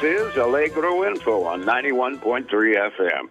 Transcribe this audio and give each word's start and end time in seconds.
This 0.00 0.30
is 0.30 0.36
Allegro 0.36 1.04
Info 1.04 1.42
on 1.42 1.64
91.3 1.64 2.46
FM. 2.46 3.30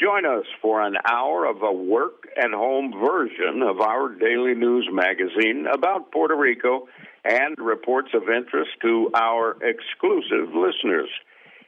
Join 0.00 0.26
us 0.26 0.46
for 0.60 0.82
an 0.82 0.96
hour 1.08 1.44
of 1.44 1.62
a 1.62 1.72
work 1.72 2.26
at 2.36 2.50
home 2.50 2.92
version 2.92 3.62
of 3.62 3.80
our 3.80 4.08
daily 4.08 4.54
news 4.54 4.88
magazine 4.90 5.66
about 5.72 6.10
Puerto 6.10 6.34
Rico 6.34 6.88
and 7.24 7.56
reports 7.58 8.08
of 8.14 8.22
interest 8.22 8.70
to 8.82 9.12
our 9.14 9.58
exclusive 9.62 10.52
listeners. 10.56 11.08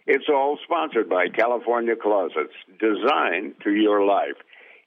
It's 0.08 0.28
all 0.28 0.58
sponsored 0.64 1.08
by 1.08 1.28
California 1.28 1.94
Closets, 1.94 2.54
designed 2.80 3.54
to 3.62 3.70
your 3.70 4.04
life. 4.04 4.34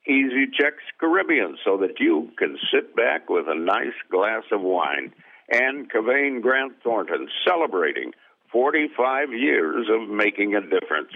Easy 0.06 0.48
Checks 0.60 0.84
Caribbean 1.00 1.58
so 1.64 1.78
that 1.78 2.02
you 2.02 2.32
can 2.38 2.58
sit 2.70 2.94
back 2.98 3.30
with 3.30 3.46
a 3.48 3.56
nice 3.56 3.96
glass 4.12 4.44
of 4.52 4.60
wine. 4.60 5.14
And 5.50 5.90
Kevane 5.90 6.42
Grant 6.42 6.74
Thornton 6.84 7.30
celebrating 7.48 8.12
45 8.54 9.34
years 9.34 9.88
of 9.90 10.08
making 10.08 10.56
a 10.56 10.62
difference. 10.62 11.12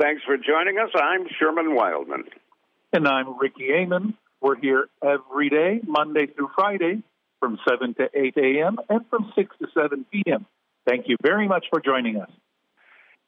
Thanks 0.00 0.22
for 0.24 0.36
joining 0.36 0.78
us. 0.78 0.90
I'm 0.94 1.26
Sherman 1.38 1.74
Wildman. 1.76 2.24
And 2.92 3.06
I'm 3.06 3.38
Ricky 3.38 3.70
Amon. 3.72 4.14
We're 4.40 4.56
here 4.56 4.88
every 5.04 5.50
day, 5.50 5.80
Monday 5.86 6.26
through 6.26 6.48
Friday, 6.56 7.02
from 7.38 7.58
7 7.68 7.94
to 7.94 8.08
8 8.14 8.34
a.m. 8.38 8.78
and 8.88 9.02
from 9.10 9.30
6 9.36 9.56
to 9.60 9.66
7 9.74 10.06
p.m. 10.10 10.46
Thank 10.88 11.06
you 11.06 11.16
very 11.22 11.46
much 11.46 11.66
for 11.70 11.80
joining 11.80 12.16
us. 12.16 12.30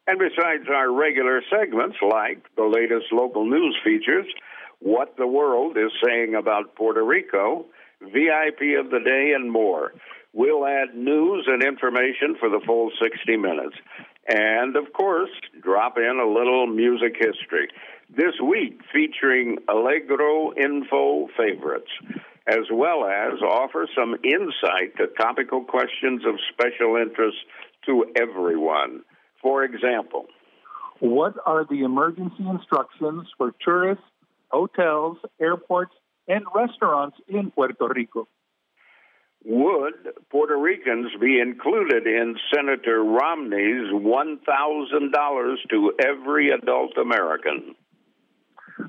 And 0.07 0.19
besides 0.19 0.67
our 0.73 0.91
regular 0.91 1.41
segments 1.49 1.97
like 2.01 2.43
the 2.57 2.65
latest 2.65 3.13
local 3.13 3.45
news 3.45 3.77
features, 3.85 4.25
what 4.79 5.15
the 5.17 5.27
world 5.27 5.77
is 5.77 5.91
saying 6.03 6.35
about 6.35 6.75
Puerto 6.75 7.03
Rico, 7.03 7.65
VIP 8.01 8.79
of 8.83 8.89
the 8.89 8.99
day, 9.05 9.33
and 9.35 9.49
more. 9.49 9.93
We'll 10.33 10.65
add 10.65 10.95
news 10.95 11.45
and 11.47 11.63
information 11.63 12.35
for 12.39 12.49
the 12.49 12.59
full 12.65 12.91
60 13.01 13.37
minutes. 13.37 13.75
And 14.27 14.75
of 14.75 14.91
course, 14.93 15.29
drop 15.61 15.97
in 15.97 16.19
a 16.19 16.27
little 16.27 16.65
music 16.65 17.15
history. 17.19 17.67
This 18.09 18.33
week 18.43 18.79
featuring 18.91 19.57
Allegro 19.69 20.53
Info 20.55 21.27
favorites, 21.37 21.91
as 22.47 22.65
well 22.71 23.05
as 23.05 23.41
offer 23.41 23.87
some 23.95 24.15
insight 24.23 24.97
to 24.97 25.07
topical 25.19 25.63
questions 25.63 26.23
of 26.25 26.35
special 26.51 26.95
interest 26.97 27.37
to 27.85 28.05
everyone. 28.15 29.03
For 29.41 29.63
example, 29.63 30.25
what 30.99 31.35
are 31.45 31.65
the 31.69 31.83
emergency 31.83 32.47
instructions 32.49 33.27
for 33.37 33.53
tourists, 33.63 34.03
hotels, 34.49 35.17
airports, 35.39 35.93
and 36.27 36.43
restaurants 36.55 37.17
in 37.27 37.51
Puerto 37.51 37.87
Rico? 37.93 38.27
Would 39.45 39.93
Puerto 40.29 40.57
Ricans 40.57 41.11
be 41.19 41.39
included 41.39 42.07
in 42.07 42.37
Senator 42.53 43.03
Romney's 43.03 43.91
$1,000 43.91 45.55
to 45.69 45.93
every 45.99 46.51
adult 46.51 46.97
American? 46.97 47.75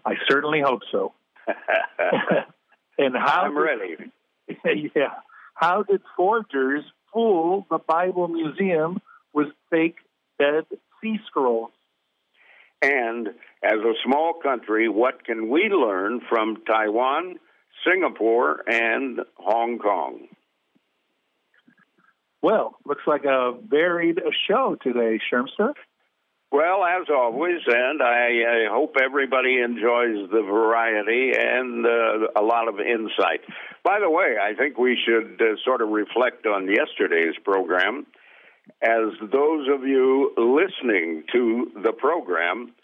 I 0.05 0.15
certainly 0.29 0.61
hope 0.65 0.83
so. 0.93 1.13
and 2.99 3.17
how 3.17 3.43
I'm 3.43 3.59
ready. 3.59 3.97
yeah. 4.95 5.15
How 5.55 5.83
did 5.83 6.03
forgers 6.17 6.85
fool 7.13 7.67
the 7.69 7.79
Bible 7.79 8.29
Museum 8.29 9.01
with 9.33 9.49
fake 9.71 9.97
Dead 10.39 10.65
Sea 11.01 11.19
Scrolls? 11.27 11.73
And 12.81 13.29
as 13.63 13.79
a 13.81 13.95
small 14.05 14.35
country, 14.43 14.89
what 14.89 15.25
can 15.25 15.49
we 15.49 15.69
learn 15.71 16.21
from 16.29 16.63
Taiwan, 16.67 17.37
Singapore, 17.85 18.63
and 18.69 19.21
Hong 19.37 19.79
Kong? 19.79 20.29
Well, 22.45 22.77
looks 22.85 23.05
like 23.07 23.25
a 23.25 23.55
varied 23.67 24.21
show 24.47 24.77
today, 24.83 25.19
Shermster. 25.33 25.73
Well, 26.53 26.85
as 26.85 27.07
always, 27.09 27.63
and 27.67 28.03
I, 28.03 28.67
I, 28.67 28.69
hope 28.71 28.97
everybody 29.03 29.63
enjoys 29.63 30.29
the 30.31 30.43
variety 30.43 31.33
and 31.35 31.87
uh, 31.87 32.29
a 32.37 32.43
lot 32.43 32.69
of 32.69 32.81
insight. 32.81 33.41
By 33.83 33.99
the 33.99 34.11
way, 34.11 34.37
I 34.39 34.53
think 34.53 34.77
we 34.77 34.95
should 35.07 35.41
uh, 35.41 35.57
sort 35.65 35.81
of 35.81 35.89
reflect 35.89 36.45
on 36.45 36.69
yesterday's 36.69 37.35
program. 37.43 38.05
As 38.83 39.09
those 39.23 39.67
of 39.73 39.85
you 39.85 40.35
listening 40.37 41.25
to 41.33 41.73
the 41.83 41.93
program 41.93 42.75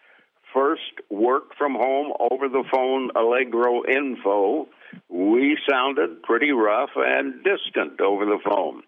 first 0.55 0.81
work 1.11 1.55
from 1.59 1.75
home 1.75 2.15
over 2.31 2.49
the 2.49 2.65
phone 2.73 3.11
Allegro 3.15 3.85
info, 3.85 4.69
we 5.09 5.57
sounded 5.69 6.23
pretty 6.23 6.53
rough 6.53 6.91
and 6.97 7.45
distant 7.45 8.01
over 8.01 8.25
the 8.25 8.39
phone 8.45 8.83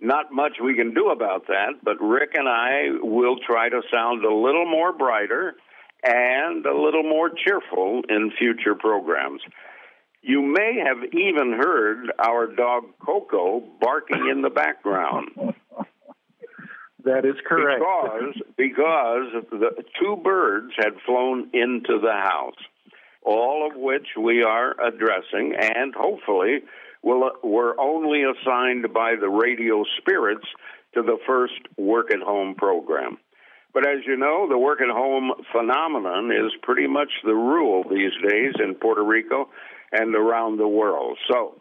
not 0.00 0.32
much 0.32 0.52
we 0.62 0.74
can 0.74 0.94
do 0.94 1.10
about 1.10 1.46
that, 1.48 1.74
but 1.82 2.00
Rick 2.00 2.30
and 2.34 2.48
I 2.48 2.90
will 3.02 3.36
try 3.38 3.68
to 3.68 3.82
sound 3.92 4.24
a 4.24 4.34
little 4.34 4.66
more 4.66 4.92
brighter 4.92 5.54
and 6.04 6.64
a 6.64 6.76
little 6.76 7.02
more 7.02 7.30
cheerful 7.30 8.02
in 8.08 8.30
future 8.38 8.74
programs. 8.74 9.40
You 10.22 10.42
may 10.42 10.82
have 10.84 11.04
even 11.12 11.52
heard 11.52 12.12
our 12.18 12.46
dog 12.46 12.84
Coco 13.04 13.62
barking 13.80 14.28
in 14.30 14.42
the 14.42 14.50
background. 14.50 15.30
That 17.04 17.24
is 17.24 17.36
correct. 17.46 17.80
Because 17.80 18.42
because 18.56 19.44
the 19.50 19.84
two 20.00 20.16
birds 20.16 20.72
had 20.76 20.94
flown 21.06 21.50
into 21.54 21.98
the 22.02 22.12
house, 22.12 22.58
all 23.24 23.68
of 23.70 23.76
which 23.76 24.06
we 24.20 24.42
are 24.42 24.74
addressing, 24.80 25.54
and 25.58 25.94
hopefully 25.94 26.60
will, 27.02 27.30
were 27.42 27.78
only 27.80 28.22
assigned 28.22 28.92
by 28.92 29.14
the 29.20 29.28
radio 29.28 29.84
spirits 29.98 30.46
to 30.94 31.02
the 31.02 31.18
first 31.26 31.60
work 31.76 32.10
at 32.12 32.20
home 32.20 32.54
program. 32.54 33.18
But 33.74 33.86
as 33.86 33.98
you 34.06 34.16
know, 34.16 34.48
the 34.48 34.58
work 34.58 34.80
at 34.80 34.88
home 34.88 35.32
phenomenon 35.52 36.32
is 36.32 36.52
pretty 36.62 36.86
much 36.86 37.10
the 37.24 37.34
rule 37.34 37.84
these 37.84 38.12
days 38.28 38.54
in 38.62 38.74
Puerto 38.74 39.04
Rico 39.04 39.50
and 39.92 40.14
around 40.14 40.56
the 40.56 40.68
world. 40.68 41.18
So 41.30 41.60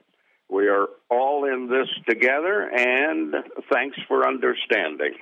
we 0.49 0.67
are 0.67 0.87
all 1.09 1.45
in 1.45 1.67
this 1.69 1.87
together, 2.07 2.69
and 2.73 3.35
thanks 3.71 3.97
for 4.07 4.27
understanding. 4.27 5.13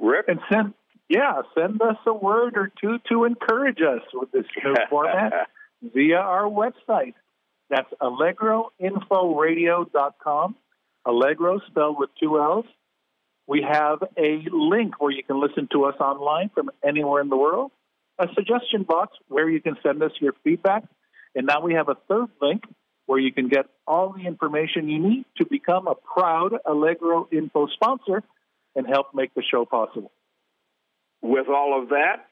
Rick? 0.00 0.26
And 0.28 0.40
send, 0.50 0.74
yeah, 1.08 1.40
send 1.56 1.80
us 1.80 1.96
a 2.06 2.12
word 2.12 2.56
or 2.56 2.70
two 2.80 2.98
to 3.10 3.24
encourage 3.24 3.80
us 3.80 4.02
with 4.12 4.30
this 4.30 4.44
new 4.62 4.74
format 4.90 5.48
via 5.82 6.18
our 6.18 6.44
website, 6.44 7.14
that's 7.70 7.88
AllegroInfoRadio.com. 8.00 10.56
Allegro 11.06 11.60
spelled 11.68 11.96
with 11.98 12.10
two 12.20 12.38
L's. 12.38 12.66
We 13.46 13.62
have 13.62 14.02
a 14.18 14.42
link 14.52 15.00
where 15.00 15.12
you 15.12 15.22
can 15.22 15.40
listen 15.40 15.68
to 15.72 15.84
us 15.84 15.94
online 16.00 16.50
from 16.54 16.70
anywhere 16.86 17.22
in 17.22 17.30
the 17.30 17.36
world, 17.36 17.70
a 18.18 18.26
suggestion 18.34 18.82
box 18.82 19.16
where 19.28 19.48
you 19.48 19.62
can 19.62 19.78
send 19.82 20.02
us 20.02 20.12
your 20.20 20.34
feedback, 20.44 20.84
and 21.34 21.46
now 21.46 21.62
we 21.62 21.72
have 21.74 21.88
a 21.88 21.94
third 22.08 22.28
link 22.42 22.64
where 23.06 23.18
you 23.18 23.32
can 23.32 23.48
get 23.48 23.64
all 23.86 24.12
the 24.12 24.26
information 24.26 24.90
you 24.90 24.98
need 24.98 25.24
to 25.38 25.46
become 25.46 25.86
a 25.86 25.94
proud 25.94 26.58
Allegro 26.66 27.26
Info 27.32 27.68
sponsor 27.68 28.22
and 28.76 28.86
help 28.86 29.14
make 29.14 29.32
the 29.32 29.42
show 29.42 29.64
possible. 29.64 30.12
With 31.22 31.48
all 31.48 31.80
of 31.80 31.90
that, 31.90 32.26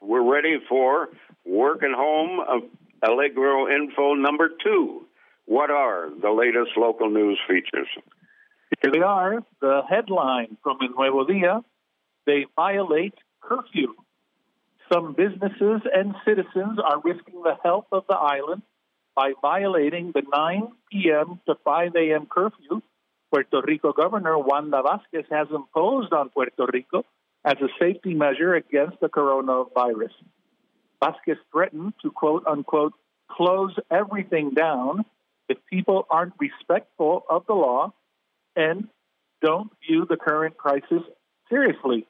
we're 0.00 0.28
ready 0.30 0.58
for 0.68 1.08
work 1.44 1.82
and 1.82 1.94
home 1.94 2.70
Allegro 3.02 3.68
info 3.68 4.14
number 4.14 4.50
two. 4.62 5.06
What 5.46 5.70
are 5.70 6.10
the 6.10 6.30
latest 6.30 6.76
local 6.76 7.10
news 7.10 7.38
features? 7.48 7.88
Here 8.82 8.92
they 8.92 9.00
are. 9.00 9.42
The 9.60 9.82
headline 9.88 10.58
from 10.62 10.78
El 10.82 10.90
Nuevo 10.90 11.24
Dia 11.26 11.62
they 12.26 12.44
violate 12.54 13.14
curfew. 13.40 13.94
Some 14.92 15.14
businesses 15.14 15.80
and 15.94 16.14
citizens 16.26 16.78
are 16.78 17.00
risking 17.02 17.42
the 17.42 17.56
health 17.64 17.86
of 17.90 18.04
the 18.06 18.14
island 18.14 18.62
by 19.16 19.32
violating 19.40 20.12
the 20.14 20.22
9 20.30 20.68
p.m. 20.92 21.40
to 21.46 21.54
5 21.64 21.96
a.m. 21.96 22.26
curfew 22.26 22.82
Puerto 23.30 23.62
Rico 23.66 23.92
Governor 23.92 24.38
Wanda 24.38 24.82
Vázquez 24.82 25.24
has 25.30 25.48
imposed 25.50 26.12
on 26.12 26.28
Puerto 26.28 26.66
Rico 26.72 27.04
as 27.44 27.56
a 27.62 27.68
safety 27.80 28.14
measure 28.14 28.54
against 28.54 29.00
the 29.00 29.08
coronavirus. 29.08 30.12
Vázquez 31.02 31.36
threatened 31.52 31.94
to 32.02 32.10
quote 32.10 32.44
unquote 32.46 32.92
close 33.30 33.74
everything 33.90 34.50
down 34.50 35.04
if 35.48 35.58
people 35.70 36.06
aren't 36.10 36.34
respectful 36.38 37.24
of 37.28 37.44
the 37.46 37.54
law 37.54 37.92
and 38.56 38.88
don't 39.42 39.70
view 39.86 40.06
the 40.08 40.16
current 40.16 40.56
crisis 40.56 41.02
seriously. 41.48 42.06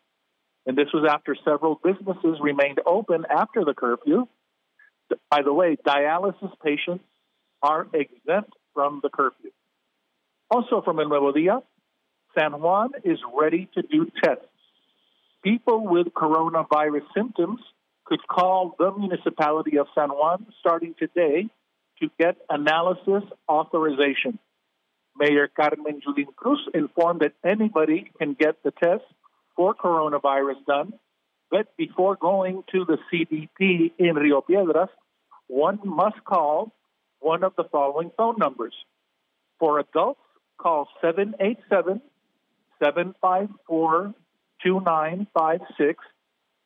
And 0.66 0.76
this 0.76 0.88
was 0.92 1.06
after 1.08 1.36
several 1.44 1.80
businesses 1.82 2.38
remained 2.40 2.80
open 2.86 3.24
after 3.30 3.64
the 3.64 3.74
curfew. 3.74 4.26
By 5.30 5.42
the 5.42 5.52
way, 5.52 5.76
dialysis 5.86 6.52
patients 6.62 7.04
are 7.62 7.86
exempt 7.92 8.52
from 8.74 9.00
the 9.02 9.08
curfew. 9.08 9.50
Also 10.50 10.82
from 10.82 11.00
El 11.00 11.08
Nuevo 11.08 11.32
Dia, 11.32 11.60
San 12.38 12.60
Juan 12.60 12.90
is 13.04 13.18
ready 13.38 13.68
to 13.74 13.82
do 13.82 14.06
tests. 14.22 14.44
People 15.48 15.82
with 15.82 16.08
coronavirus 16.08 17.04
symptoms 17.16 17.60
could 18.04 18.20
call 18.28 18.74
the 18.78 18.92
municipality 18.92 19.78
of 19.78 19.86
San 19.94 20.10
Juan 20.10 20.44
starting 20.60 20.94
today 20.98 21.46
to 22.02 22.10
get 22.20 22.36
analysis 22.50 23.22
authorization. 23.48 24.38
Mayor 25.16 25.48
Carmen 25.48 26.02
Yulín 26.06 26.36
Cruz 26.36 26.60
informed 26.74 27.20
that 27.20 27.32
anybody 27.42 28.10
can 28.18 28.34
get 28.38 28.62
the 28.62 28.72
test 28.72 29.04
for 29.56 29.74
coronavirus 29.74 30.66
done, 30.66 30.92
but 31.50 31.74
before 31.78 32.16
going 32.16 32.62
to 32.72 32.84
the 32.84 32.98
CDP 33.10 33.92
in 33.98 34.16
Rio 34.16 34.42
Piedras, 34.42 34.90
one 35.46 35.78
must 35.82 36.22
call 36.24 36.74
one 37.20 37.42
of 37.42 37.54
the 37.56 37.64
following 37.72 38.10
phone 38.18 38.36
numbers. 38.36 38.74
For 39.58 39.78
adults, 39.78 40.20
call 40.58 40.88
787 41.00 42.02
754 42.84 44.14
2956. 44.64 46.04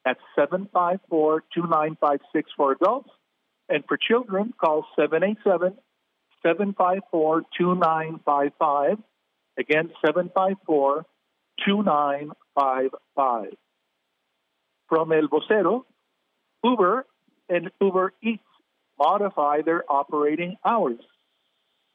That's 0.05 0.21
754 0.35 1.45
2956 1.55 2.51
for 2.57 2.73
adults. 2.73 3.11
And 3.69 3.85
for 3.87 3.97
children, 3.97 4.53
call 4.61 4.87
787 4.97 5.79
754 6.43 7.43
2955. 7.59 8.99
Again, 9.59 9.91
754 10.05 11.07
2955. 11.65 13.47
From 14.89 15.13
El 15.13 15.29
Vocero, 15.29 15.85
Uber 16.65 17.07
and 17.49 17.71
Uber 17.81 18.13
Eats 18.23 18.43
modify 18.99 19.63
their 19.63 19.85
operating 19.89 20.57
hours. 20.65 21.01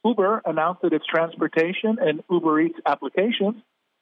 Uber 0.04 0.42
announced 0.46 0.82
that 0.84 0.94
its 0.94 1.06
transportation 1.06 1.98
and 2.00 2.24
Uber 2.30 2.62
Eats 2.62 2.80
applications 2.86 3.62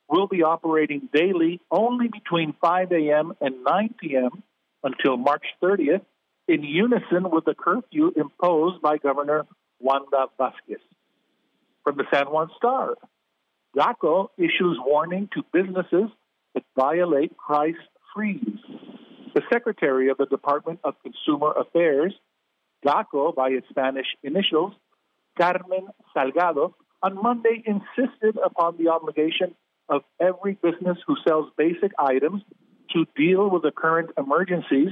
will 0.10 0.28
be 0.28 0.44
operating 0.44 1.10
daily 1.14 1.62
only 1.72 2.08
between 2.08 2.54
5 2.62 2.92
a.m. 2.92 3.34
and 3.42 3.64
9 3.64 3.96
p.m. 4.00 4.44
until 4.84 5.18
March 5.18 5.46
30th, 5.62 6.02
in 6.48 6.64
unison 6.64 7.30
with 7.32 7.46
the 7.46 7.56
curfew 7.56 8.12
imposed 8.16 8.82
by 8.82 8.98
Governor 8.98 9.46
Wanda 9.80 10.28
Vázquez. 10.40 10.82
From 11.84 11.98
the 11.98 12.06
San 12.14 12.28
Juan 12.28 12.50
Star, 12.58 12.96
DACO 13.76 14.30
issues 14.38 14.78
warning 14.80 15.30
to 15.34 15.44
businesses 15.52 16.10
that 16.54 16.64
violate 16.76 17.36
price 17.38 17.76
freeze. 18.14 18.60
The 19.34 19.42
Secretary 19.52 20.10
of 20.10 20.18
the 20.18 20.28
Department 20.28 20.80
of 20.84 20.96
Consumer 21.04 21.52
Affairs, 21.52 22.14
DACO 22.86 23.34
by 23.36 23.50
its 23.50 23.68
Spanish 23.70 24.08
initials, 24.24 24.74
Carmen 25.38 25.88
Salgado, 26.16 26.74
on 27.04 27.22
Monday 27.22 27.64
insisted 27.66 28.38
upon 28.44 28.78
the 28.78 28.90
obligation 28.90 29.54
of 29.90 30.02
every 30.20 30.58
business 30.62 30.98
who 31.06 31.16
sells 31.28 31.50
basic 31.58 31.92
items 32.00 32.42
to 32.94 33.06
deal 33.16 33.50
with 33.50 33.64
the 33.64 33.72
current 33.72 34.12
emergencies 34.18 34.90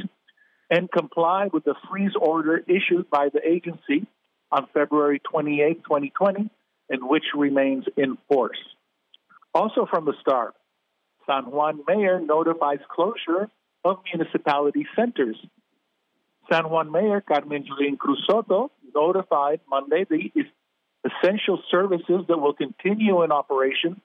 and 0.69 0.91
comply 0.91 1.49
with 1.51 1.63
the 1.63 1.75
freeze 1.89 2.15
order 2.19 2.57
issued 2.67 3.09
by 3.09 3.29
the 3.29 3.41
agency 3.47 4.07
on 4.51 4.67
February 4.73 5.19
28, 5.19 5.83
2020, 5.83 6.49
and 6.89 7.09
which 7.09 7.23
remains 7.35 7.85
in 7.97 8.17
force. 8.27 8.57
Also 9.53 9.87
from 9.89 10.05
the 10.05 10.13
start, 10.21 10.53
San 11.27 11.51
Juan 11.51 11.81
Mayor 11.87 12.19
notifies 12.19 12.79
closure 12.93 13.49
of 13.83 13.97
municipality 14.13 14.85
centers. 14.95 15.37
San 16.51 16.69
Juan 16.69 16.91
Mayor 16.91 17.21
Carmen 17.21 17.63
Yulín 17.63 17.97
Cruz 17.97 18.25
notified 18.93 19.61
Monday 19.69 20.05
the 20.09 20.29
essential 21.05 21.61
services 21.71 22.25
that 22.27 22.37
will 22.37 22.53
continue 22.53 23.23
in 23.23 23.31
operation 23.31 24.01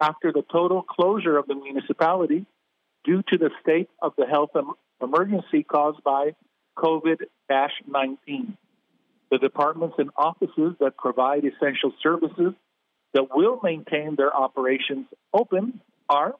after 0.00 0.32
the 0.32 0.42
total 0.50 0.82
closure 0.82 1.36
of 1.36 1.46
the 1.46 1.54
municipality 1.54 2.46
due 3.04 3.22
to 3.28 3.38
the 3.38 3.50
state 3.62 3.88
of 4.00 4.12
the 4.16 4.26
health 4.26 4.50
emergency 5.02 5.62
caused 5.62 6.02
by 6.02 6.34
COVID 6.76 7.22
19. 7.86 8.56
The 9.30 9.38
departments 9.38 9.96
and 9.98 10.10
offices 10.16 10.74
that 10.80 10.96
provide 10.96 11.44
essential 11.44 11.92
services 12.02 12.54
that 13.14 13.34
will 13.34 13.60
maintain 13.62 14.14
their 14.16 14.34
operations 14.34 15.06
open 15.32 15.80
are 16.08 16.34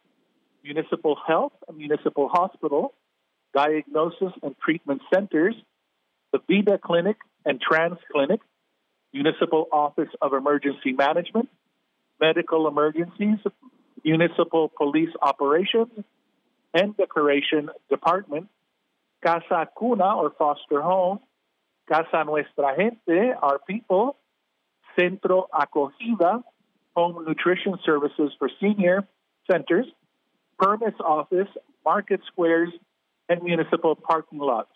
municipal 0.62 1.16
health, 1.26 1.52
and 1.66 1.76
municipal 1.76 2.28
hospital, 2.28 2.94
diagnosis 3.54 4.32
and 4.42 4.54
treatment 4.58 5.00
centers, 5.12 5.54
the 6.32 6.40
Vida 6.48 6.78
Clinic 6.78 7.16
and 7.44 7.60
Trans 7.60 7.98
Clinic, 8.12 8.40
Municipal 9.12 9.66
Office 9.72 10.10
of 10.20 10.34
Emergency 10.34 10.92
Management, 10.92 11.48
Medical 12.20 12.68
Emergencies, 12.68 13.38
Municipal 14.04 14.70
Police 14.76 15.10
Operations, 15.20 15.92
and 16.74 16.96
Decoration 16.96 17.70
Department, 17.88 18.48
Casa 19.24 19.68
Cuna 19.78 20.16
or 20.16 20.32
Foster 20.38 20.80
Home, 20.80 21.20
Casa 21.88 22.24
Nuestra 22.24 22.74
Gente, 22.76 23.32
our 23.42 23.58
people, 23.66 24.16
Centro 24.98 25.48
Acogida, 25.52 26.42
Home 26.94 27.24
Nutrition 27.26 27.78
Services 27.84 28.32
for 28.38 28.50
Senior 28.60 29.06
Centers, 29.50 29.86
Permits 30.58 30.98
Office, 31.00 31.48
Market 31.84 32.20
Squares, 32.26 32.70
and 33.28 33.42
Municipal 33.42 33.94
Parking 33.94 34.38
Lots. 34.38 34.70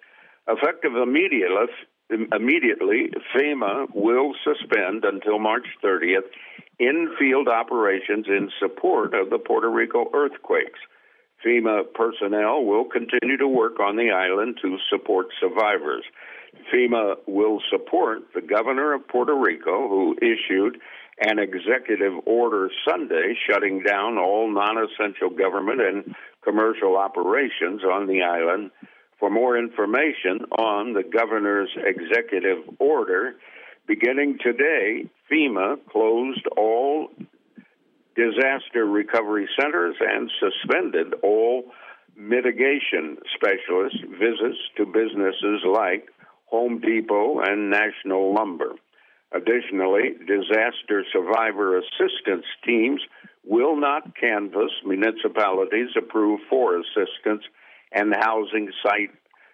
Effective 0.47 0.95
immediately, 0.95 3.09
FEMA 3.35 3.87
will 3.95 4.35
suspend 4.43 5.03
until 5.03 5.39
March 5.39 5.65
30th 5.83 6.27
in 6.79 7.15
field 7.17 7.47
operations 7.47 8.27
in 8.27 8.51
support 8.59 9.15
of 9.15 9.29
the 9.29 9.39
Puerto 9.39 9.69
Rico 9.69 10.09
earthquakes. 10.13 10.79
FEMA 11.43 11.83
personnel 11.93 12.63
will 12.63 12.85
continue 12.85 13.37
to 13.37 13.47
work 13.47 13.79
on 13.79 13.95
the 13.95 14.11
island 14.11 14.59
to 14.61 14.77
support 14.89 15.27
survivors. 15.39 16.03
FEMA 16.71 17.15
will 17.25 17.61
support 17.71 18.19
the 18.35 18.41
governor 18.41 18.93
of 18.93 19.07
Puerto 19.07 19.35
Rico, 19.35 19.87
who 19.87 20.15
issued 20.21 20.79
an 21.19 21.39
executive 21.39 22.13
order 22.25 22.69
Sunday 22.87 23.35
shutting 23.49 23.83
down 23.83 24.17
all 24.17 24.51
non 24.51 24.77
essential 24.77 25.29
government 25.29 25.81
and 25.81 26.15
commercial 26.43 26.97
operations 26.97 27.83
on 27.83 28.07
the 28.07 28.21
island. 28.23 28.71
For 29.19 29.29
more 29.29 29.57
information 29.57 30.45
on 30.57 30.93
the 30.93 31.03
governor's 31.03 31.69
executive 31.77 32.57
order, 32.79 33.35
beginning 33.87 34.37
today, 34.43 35.05
FEMA 35.31 35.77
closed 35.89 36.45
all 36.57 37.09
disaster 38.15 38.85
recovery 38.85 39.47
centers 39.59 39.95
and 39.99 40.29
suspended 40.39 41.13
all 41.23 41.63
mitigation 42.15 43.17
specialist 43.33 43.97
visits 44.19 44.59
to 44.77 44.85
businesses 44.85 45.61
like 45.71 46.07
Home 46.45 46.79
Depot 46.79 47.39
and 47.39 47.69
National 47.69 48.33
Lumber. 48.33 48.73
Additionally, 49.33 50.13
disaster 50.27 51.03
survivor 51.11 51.77
assistance 51.77 52.45
teams 52.63 53.01
will 53.43 53.75
not 53.75 54.15
canvass 54.15 54.71
municipalities 54.85 55.89
approved 55.97 56.43
for 56.49 56.77
assistance, 56.77 57.43
and 57.91 58.13
housing 58.13 58.71
site 58.83 59.11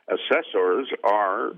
assessors 0.10 0.88
are 1.04 1.54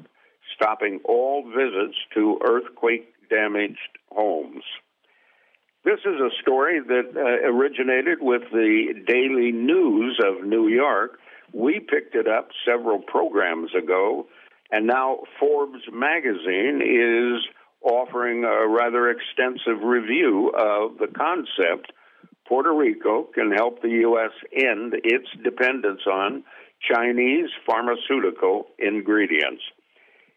stopping 0.55 0.99
all 1.05 1.43
visits 1.49 1.97
to 2.13 2.39
earthquake 2.47 3.07
damaged 3.29 3.97
homes. 4.11 4.63
This 5.83 5.99
is 6.05 6.19
a 6.21 6.29
story 6.41 6.79
that 6.79 7.13
uh, 7.15 7.49
originated 7.49 8.19
with 8.21 8.43
the 8.51 8.93
Daily 9.07 9.51
News 9.51 10.19
of 10.23 10.45
New 10.45 10.67
York. 10.67 11.17
We 11.53 11.79
picked 11.79 12.13
it 12.13 12.27
up 12.27 12.49
several 12.65 12.99
programs 12.99 13.71
ago, 13.75 14.27
and 14.69 14.85
now 14.85 15.19
Forbes 15.39 15.81
magazine 15.91 16.81
is 16.83 17.43
offering 17.81 18.43
a 18.43 18.67
rather 18.67 19.09
extensive 19.09 19.83
review 19.83 20.49
of 20.49 20.97
the 20.97 21.07
concept 21.07 21.91
Puerto 22.51 22.73
Rico 22.73 23.23
can 23.33 23.49
help 23.49 23.81
the 23.81 24.01
U.S. 24.03 24.31
end 24.53 24.93
its 25.05 25.27
dependence 25.41 26.01
on 26.05 26.43
Chinese 26.81 27.49
pharmaceutical 27.65 28.67
ingredients. 28.77 29.61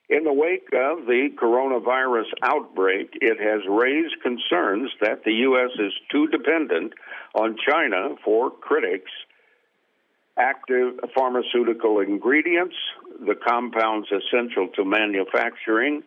In 0.09 0.23
the 0.23 0.33
wake 0.33 0.69
of 0.75 1.07
the 1.07 1.31
coronavirus 1.35 2.31
outbreak, 2.41 3.19
it 3.21 3.41
has 3.41 3.63
raised 3.69 4.15
concerns 4.23 4.93
that 5.01 5.25
the 5.25 5.33
U.S. 5.33 5.71
is 5.81 5.93
too 6.13 6.29
dependent 6.29 6.93
on 7.35 7.57
China 7.69 8.15
for 8.25 8.51
critics. 8.51 9.11
Active 10.39 11.01
pharmaceutical 11.17 11.99
ingredients, 11.99 12.77
the 13.27 13.35
compounds 13.35 14.07
essential 14.13 14.69
to 14.77 14.85
manufacturing, 14.85 16.05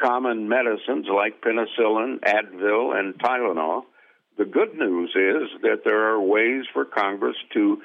common 0.00 0.48
medicines 0.48 1.06
like 1.12 1.42
penicillin, 1.42 2.20
Advil, 2.20 2.98
and 2.98 3.14
Tylenol. 3.18 3.82
The 4.38 4.44
good 4.44 4.74
news 4.74 5.10
is 5.10 5.60
that 5.62 5.82
there 5.84 6.12
are 6.12 6.20
ways 6.20 6.64
for 6.72 6.84
Congress 6.84 7.36
to 7.54 7.78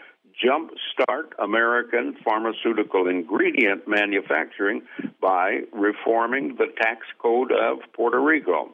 jumpstart 0.44 1.32
American 1.40 2.16
pharmaceutical 2.24 3.08
ingredient 3.08 3.88
manufacturing 3.88 4.82
by 5.22 5.62
reforming 5.72 6.56
the 6.58 6.68
tax 6.82 7.06
code 7.22 7.52
of 7.52 7.80
Puerto 7.94 8.20
Rico. 8.20 8.72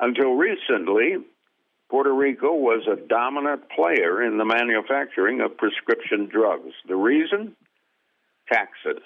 Until 0.00 0.34
recently, 0.34 1.16
Puerto 1.88 2.12
Rico 2.12 2.52
was 2.52 2.86
a 2.86 2.96
dominant 3.06 3.62
player 3.70 4.22
in 4.22 4.38
the 4.38 4.44
manufacturing 4.44 5.40
of 5.40 5.56
prescription 5.56 6.28
drugs. 6.30 6.72
The 6.88 6.96
reason? 6.96 7.54
Taxes. 8.52 9.02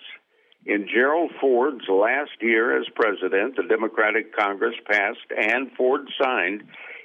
In 0.67 0.87
Gerald 0.93 1.31
Ford's 1.40 1.88
last 1.88 2.33
year 2.40 2.79
as 2.79 2.87
president, 2.95 3.57
the 3.57 3.62
Democratic 3.69 4.37
Congress 4.37 4.75
passed 4.90 5.33
and 5.37 5.71
Ford 5.73 6.09
signed 6.23 6.64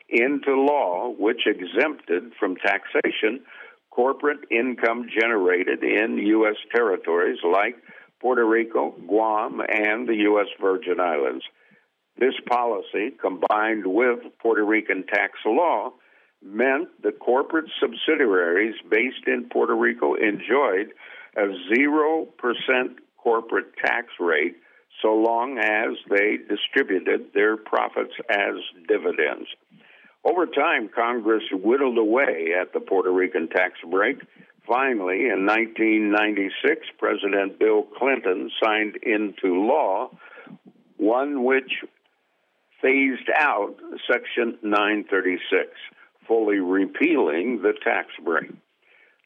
into 0.10 0.54
law 0.54 1.14
which 1.18 1.48
exempted 1.48 2.34
from 2.40 2.58
taxation 2.58 3.42
corporate 3.96 4.42
income 4.52 5.08
generated 5.10 5.82
in 5.84 6.18
U.S. 6.18 6.58
territories 6.76 7.40
like 7.44 7.78
Puerto 8.22 8.46
Rico, 8.46 8.92
Guam, 9.08 9.62
and 9.62 10.08
the 10.08 10.16
U.S. 10.30 10.48
Virgin 10.60 11.00
Islands. 11.00 11.46
This 12.18 12.34
policy, 12.48 13.12
combined 13.22 13.88
with 13.88 14.20
Puerto 14.42 14.66
Rican 14.66 15.06
tax 15.08 15.34
law, 15.46 15.94
meant 16.44 16.90
the 17.02 17.12
corporate 17.12 17.70
subsidiaries 17.80 18.76
based 18.90 19.28
in 19.28 19.50
Puerto 19.50 19.76
Rico 19.76 20.16
enjoyed 20.16 20.92
a 21.38 21.48
0% 21.74 22.28
corporate 23.26 23.76
tax 23.84 24.08
rate 24.20 24.56
so 25.02 25.14
long 25.14 25.58
as 25.58 25.98
they 26.10 26.38
distributed 26.48 27.34
their 27.34 27.58
profits 27.58 28.14
as 28.30 28.54
dividends. 28.88 29.48
Over 30.24 30.46
time, 30.46 30.90
Congress 30.94 31.44
whittled 31.52 31.98
away 31.98 32.54
at 32.60 32.72
the 32.74 32.80
Puerto 32.80 33.12
Rican 33.12 33.50
tax 33.50 33.74
break. 33.90 34.18
Finally, 34.68 35.26
in 35.26 35.46
1996, 35.46 36.88
President 36.98 37.60
Bill 37.60 37.84
Clinton 37.98 38.50
signed 38.64 38.96
into 39.04 39.66
law 39.68 40.10
one 40.98 41.44
which 41.44 41.84
phased 42.82 43.30
out 43.36 43.76
Section 44.10 44.58
936, 44.64 45.70
fully 46.28 46.60
repealing 46.60 47.62
the 47.62 47.74
tax 47.84 48.08
break. 48.24 48.52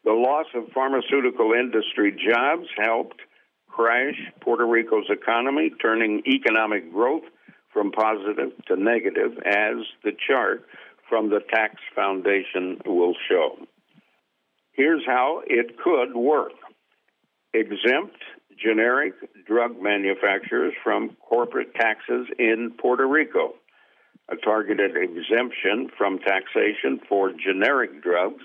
The 0.03 0.11
loss 0.11 0.47
of 0.55 0.71
pharmaceutical 0.73 1.53
industry 1.53 2.11
jobs 2.11 2.67
helped 2.77 3.21
crash 3.79 4.19
Puerto 4.41 4.67
Rico's 4.67 5.09
economy, 5.09 5.71
turning 5.81 6.21
economic 6.27 6.91
growth 6.91 7.24
from 7.71 7.91
positive 7.91 8.51
to 8.67 8.75
negative, 8.75 9.38
as 9.45 9.77
the 10.03 10.12
chart 10.27 10.65
from 11.07 11.29
the 11.29 11.39
tax 11.50 11.75
foundation 11.95 12.77
will 12.86 13.13
show. 13.29 13.55
Here's 14.74 15.05
how 15.05 15.43
it 15.48 15.77
could 15.81 16.13
work 16.13 16.51
exempt 17.53 18.17
generic 18.62 19.13
drug 19.48 19.81
manufacturers 19.81 20.74
from 20.83 21.15
corporate 21.21 21.74
taxes 21.75 22.27
in 22.38 22.74
Puerto 22.81 23.07
Rico. 23.07 23.53
A 24.29 24.36
targeted 24.36 24.91
exemption 24.98 25.89
from 25.98 26.19
taxation 26.19 27.00
for 27.07 27.31
generic 27.31 28.03
drugs 28.03 28.43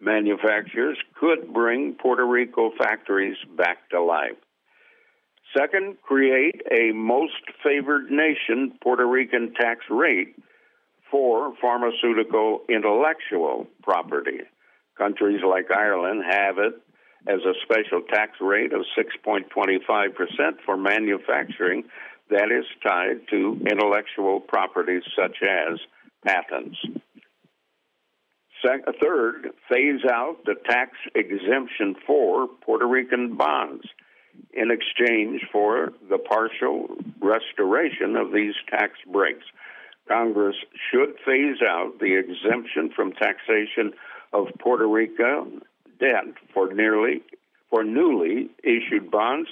manufacturers 0.00 0.98
could 1.18 1.54
bring 1.54 1.94
Puerto 1.94 2.26
Rico 2.26 2.70
factories 2.78 3.38
back 3.56 3.88
to 3.90 4.02
life. 4.02 4.36
Second, 5.56 5.96
create 6.02 6.60
a 6.70 6.92
most 6.92 7.32
favored 7.62 8.10
nation 8.10 8.78
Puerto 8.82 9.06
Rican 9.06 9.54
tax 9.54 9.80
rate 9.88 10.36
for 11.10 11.54
pharmaceutical 11.60 12.60
intellectual 12.68 13.66
property. 13.82 14.40
Countries 14.98 15.40
like 15.48 15.70
Ireland 15.70 16.24
have 16.28 16.58
it 16.58 16.74
as 17.26 17.40
a 17.40 17.54
special 17.62 18.02
tax 18.02 18.32
rate 18.40 18.72
of 18.72 18.82
6.25% 18.98 20.12
for 20.64 20.76
manufacturing 20.76 21.84
that 22.28 22.50
is 22.50 22.64
tied 22.86 23.28
to 23.30 23.58
intellectual 23.70 24.40
property 24.40 25.00
such 25.16 25.36
as 25.42 25.78
patents. 26.24 26.76
third, 29.00 29.50
phase 29.70 30.00
out 30.10 30.38
the 30.44 30.56
tax 30.68 30.90
exemption 31.14 31.94
for 32.06 32.48
Puerto 32.64 32.86
Rican 32.86 33.36
bonds 33.36 33.86
in 34.52 34.70
exchange 34.70 35.42
for 35.52 35.92
the 36.08 36.18
partial 36.18 36.88
restoration 37.20 38.16
of 38.16 38.32
these 38.32 38.54
tax 38.70 38.92
breaks. 39.12 39.44
Congress 40.08 40.56
should 40.90 41.14
phase 41.24 41.58
out 41.66 41.98
the 42.00 42.14
exemption 42.16 42.90
from 42.94 43.12
taxation 43.12 43.92
of 44.32 44.46
Puerto 44.58 44.86
Rico 44.86 45.48
debt 45.98 46.24
for 46.52 46.72
nearly 46.72 47.22
for 47.70 47.82
newly 47.82 48.48
issued 48.62 49.10
bonds 49.10 49.48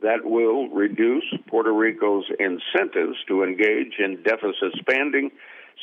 that 0.00 0.24
will 0.24 0.68
reduce 0.70 1.24
Puerto 1.46 1.72
Rico's 1.72 2.24
incentives 2.40 3.16
to 3.28 3.44
engage 3.44 3.98
in 3.98 4.22
deficit 4.22 4.72
spending 4.80 5.30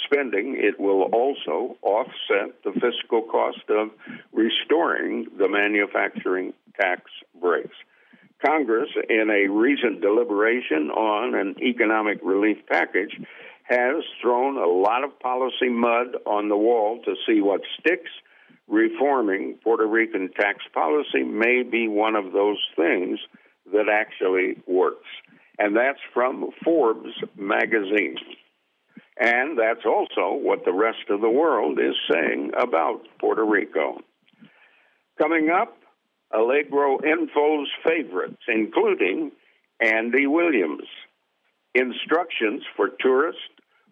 spending 0.06 0.56
it 0.58 0.80
will 0.80 1.04
also 1.04 1.78
offset 1.82 2.54
the 2.64 2.72
fiscal 2.74 3.22
cost 3.22 3.64
of 3.70 3.90
restoring 4.32 5.28
the 5.38 5.48
manufacturing 5.48 6.54
tax 6.80 7.04
breaks 7.40 7.76
Congress 8.46 8.90
in 9.10 9.30
a 9.30 9.52
recent 9.52 10.02
deliberation 10.02 10.90
on 10.92 11.36
an 11.36 11.56
economic 11.62 12.20
relief 12.24 12.58
package 12.70 13.20
has 13.64 14.04
thrown 14.22 14.58
a 14.58 14.66
lot 14.66 15.04
of 15.04 15.20
policy 15.20 15.70
mud 15.70 16.16
on 16.26 16.50
the 16.50 16.58
wall 16.58 17.00
to 17.06 17.16
see 17.28 17.42
what 17.42 17.62
sticks. 17.80 18.10
Reforming 18.68 19.58
Puerto 19.64 19.86
Rican 19.86 20.30
tax 20.40 20.60
policy 20.74 21.24
may 21.24 21.64
be 21.64 21.88
one 21.88 22.16
of 22.16 22.34
those 22.34 22.60
things 22.76 23.20
that 23.74 23.90
actually 23.92 24.62
works. 24.68 25.08
And 25.58 25.76
that's 25.76 26.00
from 26.14 26.50
Forbes 26.64 27.14
magazine. 27.36 28.16
And 29.20 29.58
that's 29.58 29.86
also 29.86 30.34
what 30.34 30.66
the 30.66 30.74
rest 30.74 31.10
of 31.10 31.20
the 31.20 31.30
world 31.30 31.80
is 31.80 31.96
saying 32.10 32.52
about 32.58 33.02
Puerto 33.20 33.44
Rico. 33.44 33.98
Coming 35.18 35.50
up, 35.50 35.79
Allegro 36.34 37.00
Info's 37.02 37.70
favorites, 37.84 38.42
including 38.48 39.32
Andy 39.82 40.28
Williams. 40.28 40.88
Instructions 41.76 42.64
for 42.76 42.90
tourists 43.00 43.42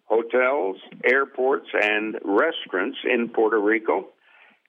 hotels, 0.08 0.76
airports, 1.04 1.68
and 1.80 2.16
restaurants 2.24 2.98
in 3.04 3.28
Puerto 3.28 3.60
Rico? 3.60 4.08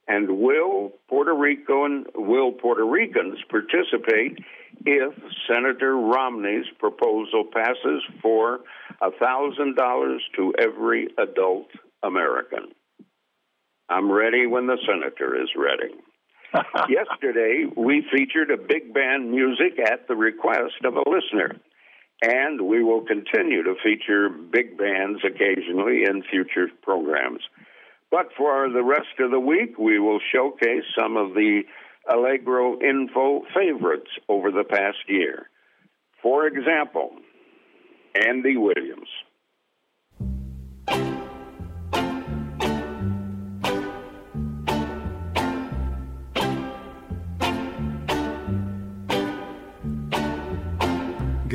And 0.08 0.40
will 0.40 0.92
Puerto 1.08 1.34
Rican 1.34 2.06
will 2.16 2.52
Puerto 2.52 2.84
Ricans 2.84 3.38
participate 3.50 4.40
if 4.86 5.14
Senator 5.48 5.96
Romney's 5.96 6.66
proposal 6.80 7.46
passes 7.54 8.02
for 8.22 8.60
thousand 9.20 9.76
dollars 9.76 10.24
to 10.36 10.54
every 10.60 11.10
adult 11.20 11.68
American? 12.04 12.70
I'm 13.88 14.12
ready 14.12 14.48
when 14.48 14.68
the 14.68 14.78
senator 14.86 15.40
is 15.42 15.50
ready. 15.56 15.94
Yesterday, 16.90 17.66
we 17.76 18.04
featured 18.12 18.52
a 18.52 18.58
big 18.58 18.94
band 18.94 19.32
music 19.32 19.80
at 19.80 20.08
the 20.08 20.16
request 20.16 20.84
of 20.84 20.96
a 20.96 21.04
listener. 21.10 21.60
and 22.22 22.62
we 22.62 22.84
will 22.84 23.02
continue 23.02 23.64
to 23.64 23.76
feature 23.84 24.30
big 24.30 24.78
bands 24.78 25.22
occasionally 25.24 26.04
in 26.04 26.24
future 26.30 26.68
programs. 26.82 27.42
But 28.12 28.28
for 28.38 28.70
the 28.70 28.84
rest 28.84 29.20
of 29.20 29.32
the 29.32 29.40
week, 29.40 29.78
we 29.78 30.00
will 30.00 30.20
showcase 30.34 30.84
some 30.98 31.16
of 31.16 31.34
the 31.34 31.62
Allegro 32.12 32.80
Info 32.82 33.44
favorites 33.56 34.10
over 34.28 34.52
the 34.52 34.64
past 34.64 34.98
year. 35.08 35.50
For 36.22 36.48
example, 36.48 37.12
Andy 38.16 38.58
Williams. 38.58 39.08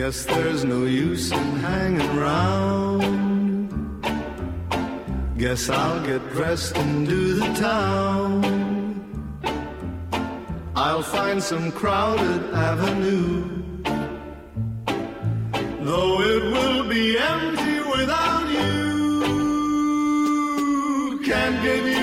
Guess 0.05 0.21
there's 0.27 0.65
no 0.67 0.85
use 0.85 1.33
in 1.33 1.57
hanging 1.61 2.19
around. 2.19 3.01
Guess 5.39 5.71
I'll 5.71 6.05
get 6.05 6.21
dressed 6.33 6.77
and 6.77 7.09
do 7.09 7.33
the 7.41 7.51
town. 7.55 8.45
I'll 10.77 11.01
find 11.03 11.43
some 11.43 11.73
crowded 11.73 12.53
avenue. 12.53 13.49
Though 15.81 16.21
it 16.21 16.43
will 16.53 16.87
be 16.87 17.17
empty 17.17 17.81
without 17.97 18.47
you. 18.59 19.23
Can't 21.25 21.63
get 21.63 21.83
used 21.83 21.94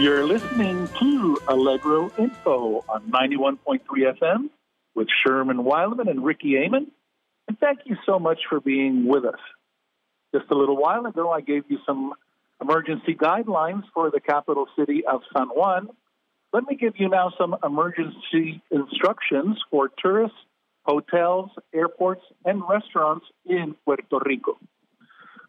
You're 0.00 0.24
listening 0.24 0.88
to 0.98 1.38
Allegro 1.46 2.10
Info 2.16 2.82
on 2.88 3.10
91.3 3.10 3.80
FM 4.18 4.48
with 4.94 5.08
Sherman 5.22 5.62
Wildman 5.62 6.08
and 6.08 6.24
Ricky 6.24 6.56
Amon. 6.56 6.90
And 7.46 7.58
thank 7.58 7.80
you 7.84 7.96
so 8.06 8.18
much 8.18 8.38
for 8.48 8.60
being 8.60 9.06
with 9.06 9.26
us. 9.26 9.38
Just 10.34 10.50
a 10.50 10.54
little 10.54 10.78
while 10.78 11.04
ago, 11.04 11.30
I 11.30 11.42
gave 11.42 11.64
you 11.68 11.80
some 11.84 12.14
emergency 12.62 13.14
guidelines 13.14 13.82
for 13.92 14.10
the 14.10 14.20
capital 14.20 14.68
city 14.74 15.02
of 15.04 15.20
San 15.36 15.48
Juan. 15.48 15.90
Let 16.54 16.64
me 16.64 16.76
give 16.76 16.94
you 16.96 17.10
now 17.10 17.34
some 17.36 17.56
emergency 17.62 18.62
instructions 18.70 19.58
for 19.70 19.90
tourists, 20.02 20.38
hotels, 20.86 21.50
airports, 21.74 22.22
and 22.46 22.62
restaurants 22.66 23.26
in 23.44 23.74
Puerto 23.84 24.18
Rico. 24.24 24.56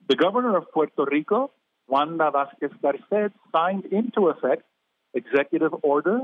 The 0.10 0.18
governor 0.18 0.58
of 0.58 0.70
Puerto 0.74 1.06
Rico, 1.10 1.52
Wanda 1.92 2.32
Vázquez 2.32 2.72
Garced, 2.82 3.36
signed 3.52 3.86
into 3.92 4.30
effect 4.30 4.64
Executive 5.14 5.74
Order 5.84 6.22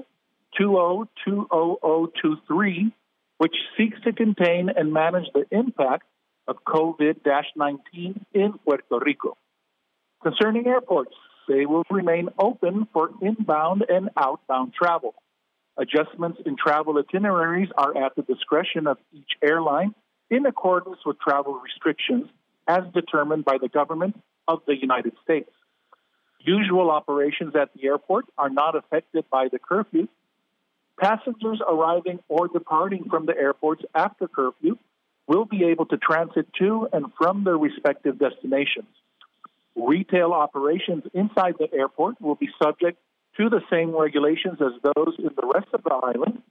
202023, 0.57 2.93
which 3.37 3.53
seeks 3.77 3.99
to 4.05 4.13
contain 4.13 4.69
and 4.69 4.93
manage 4.93 5.27
the 5.33 5.45
impact 5.51 6.05
of 6.47 6.55
COVID 6.65 7.17
19 7.55 8.25
in 8.33 8.53
Puerto 8.63 8.99
Rico. 9.05 9.37
Concerning 10.23 10.65
airports, 10.67 11.13
they 11.49 11.65
will 11.65 11.83
remain 11.89 12.29
open 12.39 12.87
for 12.93 13.09
inbound 13.21 13.83
and 13.89 14.09
outbound 14.15 14.73
travel. 14.73 15.15
Adjustments 15.77 16.39
in 16.45 16.55
travel 16.55 16.97
itineraries 16.97 17.67
are 17.77 18.05
at 18.05 18.15
the 18.15 18.21
discretion 18.21 18.87
of 18.87 18.97
each 19.13 19.31
airline 19.43 19.93
in 20.29 20.45
accordance 20.45 20.99
with 21.05 21.19
travel 21.19 21.59
restrictions 21.59 22.29
as 22.67 22.83
determined 22.93 23.43
by 23.43 23.57
the 23.61 23.67
government 23.67 24.15
of 24.47 24.61
the 24.65 24.75
United 24.75 25.11
States. 25.23 25.49
Usual 26.39 26.91
operations 26.91 27.55
at 27.55 27.69
the 27.73 27.87
airport 27.87 28.25
are 28.37 28.49
not 28.49 28.75
affected 28.75 29.25
by 29.29 29.47
the 29.51 29.59
curfew. 29.59 30.07
Passengers 30.99 31.61
arriving 31.67 32.19
or 32.27 32.47
departing 32.47 33.05
from 33.09 33.25
the 33.25 33.37
airports 33.37 33.83
after 33.93 34.27
curfew 34.27 34.77
will 35.27 35.45
be 35.45 35.65
able 35.65 35.85
to 35.87 35.97
transit 35.97 36.47
to 36.59 36.87
and 36.93 37.05
from 37.17 37.43
their 37.43 37.57
respective 37.57 38.17
destinations. 38.17 38.87
Retail 39.75 40.31
operations 40.31 41.03
inside 41.13 41.55
the 41.59 41.71
airport 41.73 42.19
will 42.21 42.35
be 42.35 42.49
subject 42.61 42.97
to 43.37 43.49
the 43.49 43.61
same 43.69 43.95
regulations 43.95 44.57
as 44.59 44.73
those 44.83 45.15
in 45.19 45.29
the 45.35 45.51
rest 45.53 45.67
of 45.73 45.83
the 45.83 45.93
island, 45.93 46.41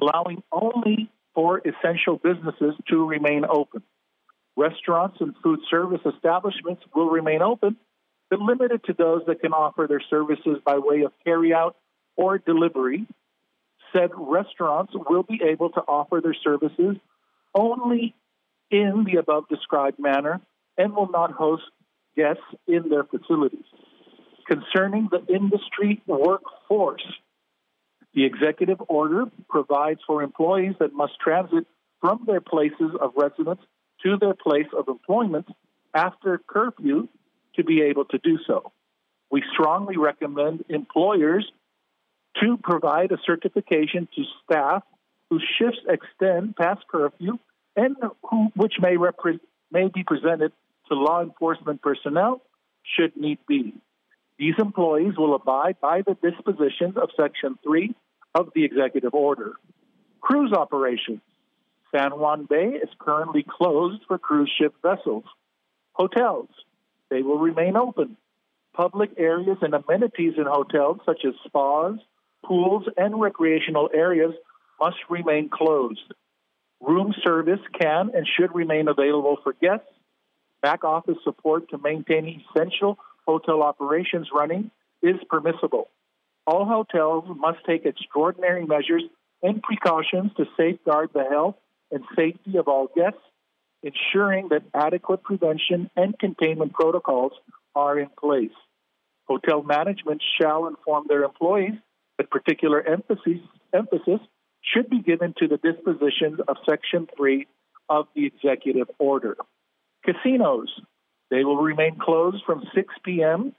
allowing 0.00 0.42
only 0.50 1.10
for 1.34 1.58
essential 1.58 2.16
businesses 2.16 2.74
to 2.88 3.06
remain 3.06 3.44
open. 3.44 3.82
Restaurants 4.56 5.18
and 5.20 5.34
food 5.42 5.60
service 5.70 6.00
establishments 6.06 6.82
will 6.94 7.10
remain 7.10 7.42
open, 7.42 7.76
but 8.30 8.40
limited 8.40 8.84
to 8.84 8.92
those 8.92 9.22
that 9.26 9.40
can 9.40 9.52
offer 9.52 9.86
their 9.88 10.02
services 10.08 10.58
by 10.64 10.78
way 10.78 11.02
of 11.02 11.12
carryout 11.26 11.74
or 12.16 12.38
delivery. 12.38 13.06
Said 13.92 14.10
restaurants 14.16 14.92
will 14.94 15.24
be 15.24 15.40
able 15.44 15.70
to 15.70 15.80
offer 15.80 16.20
their 16.22 16.36
services 16.44 16.96
only 17.54 18.14
in 18.70 19.04
the 19.04 19.18
above 19.18 19.48
described 19.48 19.98
manner 19.98 20.40
and 20.78 20.94
will 20.94 21.10
not 21.10 21.32
host 21.32 21.64
guests 22.16 22.42
in 22.68 22.88
their 22.88 23.02
facilities. 23.02 23.64
Concerning 24.46 25.08
the 25.10 25.24
industry 25.32 26.00
workforce, 26.06 27.04
the 28.14 28.24
executive 28.24 28.80
order 28.88 29.24
provides 29.48 30.00
for 30.06 30.22
employees 30.22 30.74
that 30.78 30.92
must 30.92 31.12
transit 31.20 31.66
from 32.00 32.22
their 32.26 32.40
places 32.40 32.92
of 33.00 33.12
residence 33.16 33.60
to 34.04 34.16
their 34.16 34.34
place 34.34 34.66
of 34.76 34.88
employment 34.88 35.46
after 35.94 36.40
curfew 36.46 37.08
to 37.60 37.64
be 37.64 37.82
able 37.82 38.06
to 38.06 38.18
do 38.18 38.38
so. 38.46 38.72
We 39.30 39.42
strongly 39.52 39.96
recommend 39.96 40.64
employers 40.68 41.50
to 42.40 42.56
provide 42.62 43.12
a 43.12 43.18
certification 43.24 44.08
to 44.16 44.22
staff 44.44 44.82
whose 45.28 45.46
shifts 45.58 45.80
extend 45.88 46.56
past 46.56 46.80
curfew 46.88 47.38
and 47.76 47.96
who, 48.28 48.48
which 48.56 48.74
may, 48.80 48.96
repre- 48.96 49.40
may 49.70 49.88
be 49.88 50.02
presented 50.04 50.52
to 50.88 50.94
law 50.94 51.22
enforcement 51.22 51.82
personnel 51.82 52.42
should 52.96 53.16
need 53.16 53.38
be. 53.46 53.74
These 54.38 54.54
employees 54.58 55.14
will 55.18 55.34
abide 55.34 55.76
by 55.80 56.02
the 56.06 56.14
dispositions 56.14 56.96
of 56.96 57.10
Section 57.16 57.58
3 57.62 57.94
of 58.34 58.48
the 58.54 58.64
executive 58.64 59.14
order. 59.14 59.54
Cruise 60.20 60.52
operations. 60.52 61.20
San 61.94 62.18
Juan 62.18 62.46
Bay 62.48 62.78
is 62.82 62.88
currently 62.98 63.44
closed 63.48 64.02
for 64.08 64.18
cruise 64.18 64.50
ship 64.58 64.74
vessels. 64.82 65.24
Hotels. 65.92 66.48
They 67.10 67.22
will 67.22 67.38
remain 67.38 67.76
open. 67.76 68.16
Public 68.72 69.10
areas 69.18 69.58
and 69.62 69.74
amenities 69.74 70.34
in 70.38 70.44
hotels, 70.46 71.00
such 71.04 71.24
as 71.26 71.34
spas, 71.44 71.98
pools, 72.44 72.84
and 72.96 73.20
recreational 73.20 73.90
areas, 73.92 74.32
must 74.80 74.96
remain 75.10 75.48
closed. 75.48 76.14
Room 76.80 77.14
service 77.22 77.60
can 77.78 78.10
and 78.14 78.26
should 78.26 78.54
remain 78.54 78.88
available 78.88 79.36
for 79.42 79.52
guests. 79.60 79.86
Back 80.62 80.84
office 80.84 81.18
support 81.24 81.68
to 81.70 81.78
maintain 81.78 82.42
essential 82.54 82.98
hotel 83.26 83.62
operations 83.62 84.28
running 84.32 84.70
is 85.02 85.16
permissible. 85.28 85.88
All 86.46 86.64
hotels 86.64 87.24
must 87.36 87.58
take 87.66 87.84
extraordinary 87.84 88.64
measures 88.64 89.02
and 89.42 89.62
precautions 89.62 90.32
to 90.36 90.46
safeguard 90.56 91.10
the 91.12 91.24
health 91.24 91.56
and 91.90 92.02
safety 92.16 92.56
of 92.56 92.68
all 92.68 92.88
guests, 92.94 93.20
ensuring 93.82 94.48
that 94.48 94.62
adequate 94.74 95.22
prevention 95.22 95.90
and 95.96 96.18
containment 96.18 96.72
protocols 96.72 97.32
are 97.74 97.98
in 97.98 98.08
place. 98.18 98.50
Hotel 99.26 99.62
management 99.62 100.22
shall 100.40 100.66
inform 100.66 101.04
their 101.08 101.22
employees 101.22 101.74
that 102.18 102.30
particular 102.30 102.82
emphasis, 102.86 103.40
emphasis 103.72 104.20
should 104.62 104.90
be 104.90 105.00
given 105.00 105.34
to 105.38 105.48
the 105.48 105.56
dispositions 105.56 106.40
of 106.46 106.56
Section 106.68 107.08
3 107.16 107.46
of 107.88 108.06
the 108.14 108.26
executive 108.26 108.88
order. 108.98 109.36
Casinos, 110.04 110.68
they 111.30 111.44
will 111.44 111.56
remain 111.56 111.96
closed 111.98 112.42
from 112.44 112.64
6 112.74 112.94
p.m. 113.04 113.54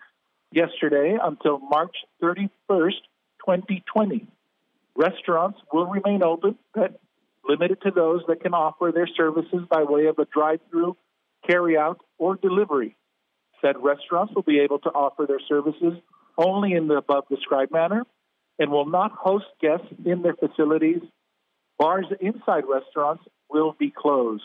yesterday 0.52 1.18
until 1.22 1.60
March 1.60 1.96
31st, 2.22 3.02
2020. 3.46 4.28
Restaurants 4.96 5.60
will 5.72 5.88
remain 5.88 6.22
open, 6.22 6.58
but 6.74 7.00
limited 7.48 7.82
to 7.84 7.92
those 7.92 8.22
that 8.28 8.42
can 8.42 8.54
offer 8.54 8.92
their 8.94 9.08
services 9.08 9.62
by 9.70 9.84
way 9.84 10.06
of 10.06 10.20
a 10.20 10.26
drive 10.26 10.60
through, 10.70 10.96
carry 11.48 11.78
out, 11.78 12.00
or 12.18 12.36
delivery. 12.36 12.96
Said 13.62 13.76
restaurants 13.82 14.34
will 14.34 14.42
be 14.44 14.60
able 14.60 14.80
to 14.80 14.90
offer 14.90 15.26
their 15.28 15.40
services 15.48 15.94
only 16.38 16.74
in 16.74 16.88
the 16.88 16.96
above 16.96 17.28
described 17.30 17.72
manner 17.72 18.06
and 18.60 18.72
will 18.72 18.88
not 18.88 19.12
host 19.12 19.46
guests 19.60 19.88
in 20.06 20.22
their 20.22 20.36
facilities. 20.36 21.02
Bars 21.78 22.06
inside 22.20 22.64
restaurants 22.68 23.24
will 23.50 23.76
be 23.78 23.92
closed. 23.96 24.44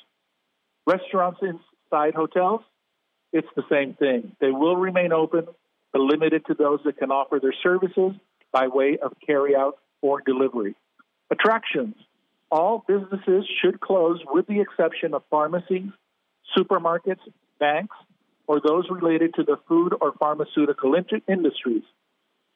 Restaurants 0.86 1.40
inside 1.42 2.14
hotels, 2.14 2.60
it's 3.32 3.48
the 3.56 3.64
same 3.70 3.94
thing. 3.94 4.32
They 4.40 4.50
will 4.50 4.76
remain 4.76 5.12
open, 5.12 5.46
but 5.92 6.00
limited 6.00 6.46
to 6.46 6.54
those 6.54 6.80
that 6.84 6.96
can 6.96 7.10
offer 7.10 7.38
their 7.40 7.54
services 7.62 8.12
by 8.52 8.68
way 8.68 8.98
of 9.02 9.12
carry 9.26 9.54
out 9.54 9.78
or 10.00 10.20
delivery. 10.20 10.74
Attractions. 11.30 11.96
All 12.50 12.84
businesses 12.86 13.44
should 13.60 13.80
close 13.80 14.20
with 14.32 14.46
the 14.46 14.60
exception 14.60 15.14
of 15.14 15.22
pharmacies, 15.30 15.90
supermarkets, 16.56 17.20
banks, 17.58 17.96
or 18.46 18.60
those 18.60 18.84
related 18.90 19.34
to 19.34 19.42
the 19.42 19.56
food 19.68 19.94
or 20.00 20.12
pharmaceutical 20.12 20.94
industries. 21.28 21.82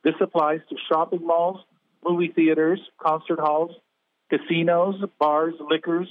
This 0.05 0.14
applies 0.20 0.61
to 0.68 0.76
shopping 0.88 1.26
malls, 1.26 1.61
movie 2.05 2.33
theaters, 2.35 2.81
concert 3.00 3.40
halls, 3.40 3.72
casinos, 4.31 4.96
bars, 5.18 5.55
liquors, 5.61 6.09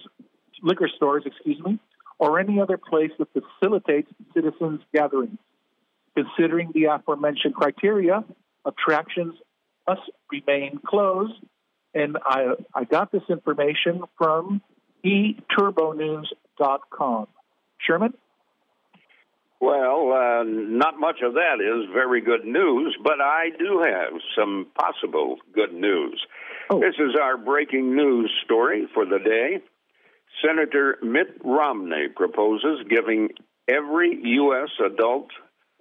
liquor 0.62 0.90
stores, 0.96 1.24
excuse 1.26 1.60
me, 1.62 1.80
or 2.18 2.40
any 2.40 2.60
other 2.60 2.78
place 2.78 3.12
that 3.18 3.30
facilitates 3.32 4.12
citizens' 4.34 4.82
gatherings. 4.94 5.40
Considering 6.16 6.72
the 6.74 6.86
aforementioned 6.86 7.56
criteria, 7.56 8.24
attractions 8.66 9.36
must 9.88 10.02
remain 10.32 10.80
closed. 10.86 11.34
And 11.94 12.18
I, 12.24 12.54
I 12.74 12.84
got 12.84 13.12
this 13.12 13.22
information 13.30 14.02
from 14.18 14.62
eturbonews.com. 15.06 17.28
Sherman? 17.80 18.16
Well, 19.62 20.14
uh, 20.14 20.44
not 20.46 21.00
much 21.00 21.22
of 21.24 21.34
that 21.34 21.60
is 21.60 21.90
very 21.94 22.22
good 22.22 22.46
news, 22.46 22.96
but 23.04 23.20
I 23.22 23.50
do 23.58 23.84
have 23.84 24.14
some 24.38 24.68
possible 24.78 25.38
good 25.54 25.74
news. 25.74 26.26
Oh. 26.70 26.80
This 26.80 26.96
is 26.98 27.16
our 27.22 27.36
breaking 27.38 27.94
news 27.96 28.32
story 28.46 28.88
for 28.94 29.06
the 29.06 29.20
day. 29.20 29.60
Senator 30.46 30.98
Mitt 31.02 31.36
Romney 31.44 32.08
proposes 32.16 32.86
giving 32.90 33.30
every 33.68 34.18
U.S. 34.24 34.70
adult 34.86 35.30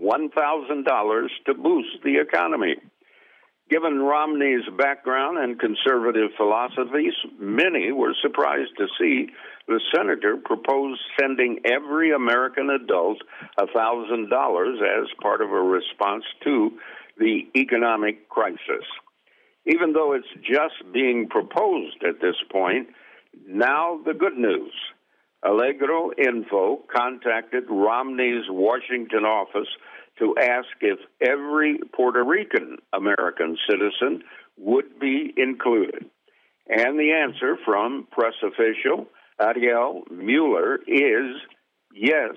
$1,000 0.01 1.29
to 1.47 1.55
boost 1.55 2.03
the 2.03 2.19
economy. 2.19 2.77
Given 3.71 3.99
Romney's 3.99 4.65
background 4.79 5.37
and 5.39 5.61
conservative 5.61 6.31
philosophies, 6.39 7.13
many 7.39 7.93
were 7.93 8.15
surprised 8.23 8.73
to 8.79 8.87
see 8.99 9.29
the 9.67 9.81
senator 9.95 10.39
propose 10.43 10.99
sending 11.21 11.61
every 11.67 12.13
American 12.13 12.71
adult 12.71 13.19
$1,000 13.59 15.03
as 15.03 15.09
part 15.21 15.43
of 15.43 15.51
a 15.51 15.61
response 15.61 16.25
to 16.45 16.79
the 17.19 17.43
economic 17.55 18.31
crisis. 18.31 18.87
Even 19.67 19.93
though 19.93 20.15
it's 20.15 20.33
just 20.41 20.91
being 20.95 21.29
proposed 21.29 22.03
at 22.09 22.23
this 22.23 22.37
point, 22.51 22.89
now 23.47 24.01
the 24.07 24.15
good 24.15 24.39
news. 24.39 24.73
Allegro 25.45 26.11
Info 26.17 26.81
contacted 26.93 27.65
Romney's 27.69 28.45
Washington 28.49 29.25
office 29.25 29.69
to 30.19 30.35
ask 30.39 30.69
if 30.81 30.99
every 31.21 31.79
Puerto 31.95 32.25
Rican 32.25 32.79
American 32.93 33.57
citizen 33.69 34.23
would 34.57 34.99
be 35.01 35.33
included. 35.37 36.07
And 36.69 36.99
the 36.99 37.13
answer 37.13 37.57
from 37.65 38.07
press 38.11 38.35
official 38.43 39.07
Ariel 39.41 40.05
Mueller 40.11 40.77
is 40.87 41.37
yes, 41.95 42.35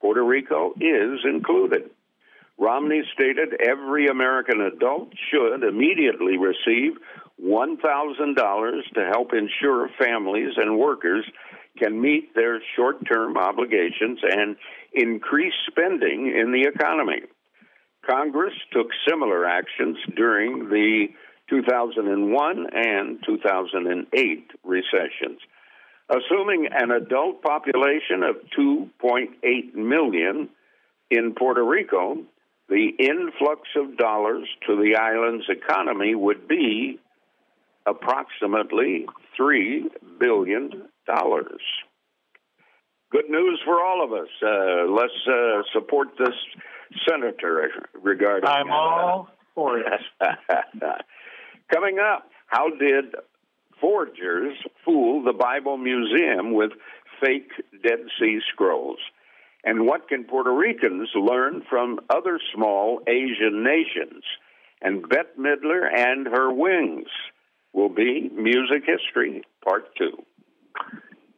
Puerto 0.00 0.24
Rico 0.24 0.74
is 0.80 1.20
included. 1.24 1.90
Romney 2.58 3.02
stated 3.14 3.60
every 3.60 4.06
American 4.06 4.60
adult 4.60 5.08
should 5.30 5.64
immediately 5.64 6.36
receive 6.36 6.92
$1,000 7.42 8.94
to 8.94 9.04
help 9.12 9.32
ensure 9.32 9.88
families 9.98 10.52
and 10.56 10.78
workers 10.78 11.24
can 11.78 12.00
meet 12.00 12.34
their 12.34 12.60
short 12.76 13.04
term 13.06 13.36
obligations 13.36 14.20
and 14.22 14.56
increase 14.94 15.54
spending 15.68 16.32
in 16.34 16.52
the 16.52 16.68
economy. 16.68 17.22
Congress 18.08 18.54
took 18.72 18.88
similar 19.08 19.46
actions 19.46 19.96
during 20.16 20.68
the 20.68 21.06
2001 21.50 22.66
and 22.72 23.18
2008 23.26 24.50
recessions. 24.62 25.40
Assuming 26.10 26.68
an 26.70 26.90
adult 26.90 27.42
population 27.42 28.22
of 28.22 28.36
2.8 28.58 29.74
million 29.74 30.50
in 31.10 31.34
Puerto 31.34 31.64
Rico, 31.64 32.18
the 32.68 32.90
influx 32.98 33.68
of 33.76 33.96
dollars 33.96 34.48
to 34.66 34.76
the 34.76 34.96
island's 34.96 35.46
economy 35.48 36.14
would 36.14 36.46
be 36.48 36.98
approximately 37.86 39.06
$3 39.38 39.84
billion. 40.18 40.88
Good 43.14 43.30
news 43.30 43.60
for 43.64 43.80
all 43.80 44.02
of 44.02 44.12
us. 44.12 44.26
Uh, 44.42 44.90
let's 44.90 45.12
uh, 45.28 45.62
support 45.72 46.08
this 46.18 46.34
senator 47.08 47.70
regarding. 48.02 48.48
I'm 48.48 48.72
all 48.72 49.28
for 49.54 49.78
it. 49.78 49.86
Coming 51.72 52.00
up, 52.00 52.28
how 52.48 52.70
did 52.70 53.14
forgers 53.80 54.56
fool 54.84 55.22
the 55.22 55.32
Bible 55.32 55.76
Museum 55.76 56.54
with 56.54 56.72
fake 57.22 57.52
Dead 57.84 58.00
Sea 58.18 58.40
Scrolls? 58.52 58.98
And 59.62 59.86
what 59.86 60.08
can 60.08 60.24
Puerto 60.24 60.52
Ricans 60.52 61.08
learn 61.14 61.62
from 61.70 62.00
other 62.10 62.40
small 62.52 63.00
Asian 63.06 63.62
nations? 63.62 64.24
And 64.82 65.08
Bette 65.08 65.38
Midler 65.38 65.86
and 65.88 66.26
her 66.26 66.52
wings 66.52 67.06
will 67.72 67.90
be 67.90 68.28
Music 68.34 68.82
History 68.84 69.44
Part 69.64 69.94
2. 69.98 70.10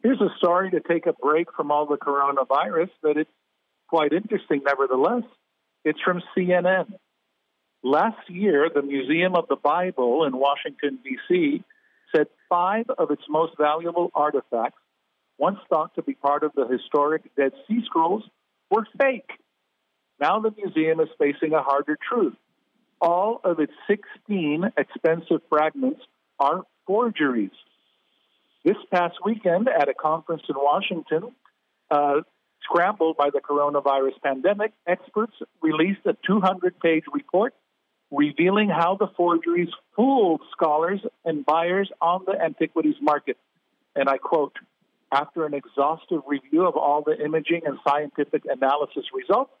Here's 0.07 0.21
a 0.21 0.33
story 0.37 0.71
to 0.71 0.79
take 0.79 1.05
a 1.05 1.11
break 1.11 1.53
from 1.53 1.69
all 1.69 1.85
the 1.85 1.97
coronavirus, 1.97 2.89
but 3.03 3.17
it's 3.17 3.29
quite 3.89 4.13
interesting 4.13 4.61
nevertheless. 4.65 5.23
It's 5.83 5.99
from 5.99 6.23
CNN. 6.33 6.93
Last 7.83 8.29
year, 8.29 8.69
the 8.73 8.83
Museum 8.83 9.35
of 9.35 9.49
the 9.49 9.57
Bible 9.57 10.23
in 10.23 10.37
Washington, 10.37 10.99
D.C., 11.03 11.61
said 12.15 12.27
five 12.47 12.85
of 12.97 13.11
its 13.11 13.23
most 13.27 13.57
valuable 13.57 14.09
artifacts, 14.15 14.79
once 15.37 15.59
thought 15.69 15.93
to 15.95 16.01
be 16.01 16.13
part 16.13 16.43
of 16.43 16.53
the 16.55 16.65
historic 16.69 17.23
Dead 17.35 17.51
Sea 17.67 17.81
Scrolls, 17.83 18.23
were 18.71 18.87
fake. 18.97 19.31
Now 20.21 20.39
the 20.39 20.53
museum 20.55 21.01
is 21.01 21.09
facing 21.19 21.51
a 21.51 21.61
harder 21.61 21.97
truth. 22.09 22.37
All 23.01 23.41
of 23.43 23.59
its 23.59 23.73
16 23.89 24.71
expensive 24.77 25.41
fragments 25.49 25.99
are 26.39 26.63
forgeries. 26.85 27.51
This 28.67 28.75
past 28.91 29.15
weekend 29.23 29.69
at 29.69 29.87
a 29.87 29.93
conference 29.93 30.41
in 30.49 30.55
Washington, 30.57 31.31
uh, 31.89 32.15
scrambled 32.63 33.15
by 33.15 33.29
the 33.29 33.39
coronavirus 33.39 34.21
pandemic, 34.21 34.73
experts 34.85 35.31
released 35.61 36.01
a 36.05 36.17
200 36.27 36.77
page 36.81 37.05
report 37.13 37.53
revealing 38.11 38.67
how 38.67 38.97
the 38.99 39.07
forgeries 39.15 39.69
fooled 39.95 40.41
scholars 40.51 40.99
and 41.23 41.45
buyers 41.45 41.89
on 42.01 42.25
the 42.25 42.33
antiquities 42.33 42.97
market. 43.01 43.37
And 43.95 44.09
I 44.09 44.17
quote 44.17 44.57
After 45.13 45.45
an 45.45 45.53
exhaustive 45.53 46.23
review 46.27 46.67
of 46.67 46.75
all 46.75 47.03
the 47.03 47.17
imaging 47.23 47.61
and 47.65 47.77
scientific 47.87 48.43
analysis 48.49 49.05
results, 49.13 49.53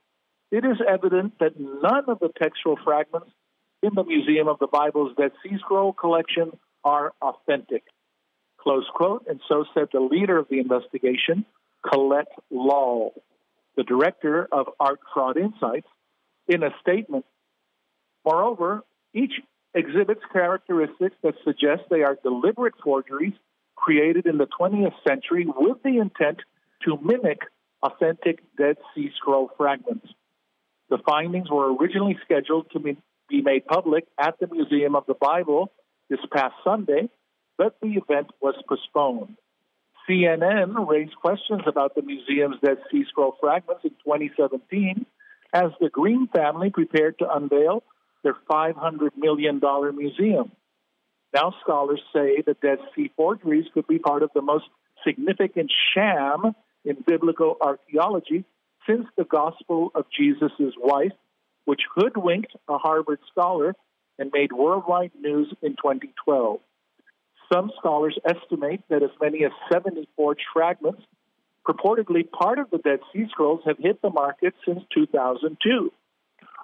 it 0.51 0.65
is 0.65 0.81
evident 0.85 1.39
that 1.39 1.57
none 1.57 2.09
of 2.09 2.19
the 2.19 2.31
textual 2.37 2.77
fragments 2.83 3.29
in 3.81 3.91
the 3.95 4.03
Museum 4.03 4.49
of 4.49 4.59
the 4.59 4.67
Bible's 4.67 5.15
Dead 5.15 5.31
Sea 5.41 5.55
Scroll 5.59 5.93
collection 5.93 6.51
are 6.83 7.13
authentic. 7.21 7.85
Close 8.67 8.89
quote. 8.93 9.25
And 9.29 9.39
so 9.47 9.63
said 9.73 9.87
the 9.93 10.01
leader 10.01 10.37
of 10.37 10.49
the 10.49 10.59
investigation, 10.59 11.45
Colette 11.89 12.33
Loll, 12.51 13.13
the 13.77 13.83
director 13.83 14.45
of 14.51 14.67
Art 14.77 14.99
Fraud 15.13 15.37
Insights, 15.37 15.87
in 16.49 16.63
a 16.63 16.71
statement. 16.81 17.23
Moreover, 18.25 18.83
each 19.13 19.31
exhibits 19.73 20.19
characteristics 20.33 21.15
that 21.23 21.35
suggest 21.45 21.83
they 21.89 22.01
are 22.03 22.17
deliberate 22.21 22.73
forgeries 22.83 23.31
created 23.77 24.25
in 24.25 24.37
the 24.37 24.47
20th 24.59 24.95
century 25.07 25.45
with 25.47 25.81
the 25.83 25.99
intent 25.99 26.39
to 26.83 26.99
mimic 27.01 27.39
authentic 27.81 28.39
Dead 28.57 28.75
Sea 28.93 29.11
Scroll 29.15 29.49
fragments. 29.55 30.07
The 30.89 30.97
findings 31.09 31.49
were 31.49 31.73
originally 31.73 32.17
scheduled 32.25 32.69
to 32.71 32.79
be 32.81 32.97
made 33.29 33.65
public 33.65 34.07
at 34.19 34.37
the 34.41 34.47
Museum 34.47 34.93
of 34.97 35.05
the 35.07 35.13
Bible 35.13 35.71
this 36.09 36.19
past 36.33 36.55
Sunday, 36.65 37.07
but 37.57 37.77
the 37.81 37.93
event 37.93 38.27
was 38.41 38.55
postponed. 38.67 39.37
CNN 40.09 40.87
raised 40.87 41.15
questions 41.15 41.61
about 41.67 41.95
the 41.95 42.01
museum's 42.01 42.57
Dead 42.63 42.77
Sea 42.91 43.03
Scroll 43.09 43.35
fragments 43.39 43.83
in 43.83 43.91
2017 44.05 45.05
as 45.53 45.71
the 45.79 45.89
Green 45.89 46.27
family 46.33 46.69
prepared 46.69 47.19
to 47.19 47.29
unveil 47.29 47.83
their 48.23 48.35
$500 48.49 49.09
million 49.17 49.61
museum. 49.95 50.51
Now, 51.33 51.53
scholars 51.61 52.01
say 52.13 52.41
the 52.45 52.55
Dead 52.61 52.79
Sea 52.95 53.11
forgeries 53.15 53.65
could 53.73 53.87
be 53.87 53.99
part 53.99 54.23
of 54.23 54.29
the 54.33 54.41
most 54.41 54.65
significant 55.05 55.71
sham 55.93 56.55
in 56.85 57.03
biblical 57.05 57.57
archaeology 57.61 58.45
since 58.87 59.05
the 59.17 59.25
Gospel 59.25 59.91
of 59.93 60.05
Jesus' 60.15 60.73
wife, 60.77 61.11
which 61.65 61.81
hoodwinked 61.93 62.55
a 62.69 62.77
Harvard 62.77 63.19
scholar 63.29 63.75
and 64.17 64.31
made 64.33 64.51
worldwide 64.53 65.11
news 65.19 65.53
in 65.61 65.71
2012. 65.71 66.59
Some 67.51 67.71
scholars 67.77 68.17
estimate 68.25 68.81
that 68.89 69.03
as 69.03 69.09
many 69.21 69.45
as 69.45 69.51
70 69.71 70.07
forged 70.15 70.43
fragments, 70.53 71.01
purportedly 71.67 72.29
part 72.29 72.59
of 72.59 72.69
the 72.69 72.77
Dead 72.77 72.99
Sea 73.13 73.25
Scrolls, 73.29 73.61
have 73.65 73.77
hit 73.77 74.01
the 74.01 74.09
market 74.09 74.53
since 74.65 74.81
2002. 74.93 75.91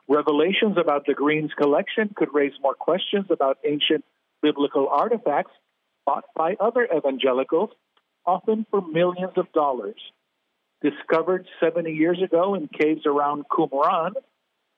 Revelations 0.08 0.78
about 0.78 1.06
the 1.06 1.14
Green's 1.14 1.54
collection 1.54 2.14
could 2.16 2.34
raise 2.34 2.54
more 2.62 2.74
questions 2.74 3.26
about 3.30 3.58
ancient 3.66 4.04
biblical 4.42 4.90
artifacts 4.90 5.52
bought 6.06 6.26
by 6.36 6.56
other 6.60 6.88
evangelicals, 6.96 7.70
often 8.26 8.66
for 8.70 8.82
millions 8.82 9.34
of 9.38 9.52
dollars. 9.54 10.00
Discovered 10.82 11.48
70 11.62 11.92
years 11.92 12.22
ago 12.22 12.56
in 12.56 12.68
caves 12.68 13.06
around 13.06 13.46
Qumran, 13.50 14.12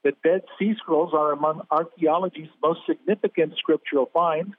the 0.03 0.13
Dead 0.23 0.41
Sea 0.59 0.75
Scrolls 0.77 1.13
are 1.15 1.31
among 1.31 1.61
archaeology's 1.71 2.49
most 2.61 2.81
significant 2.87 3.53
scriptural 3.57 4.11
finds, 4.13 4.53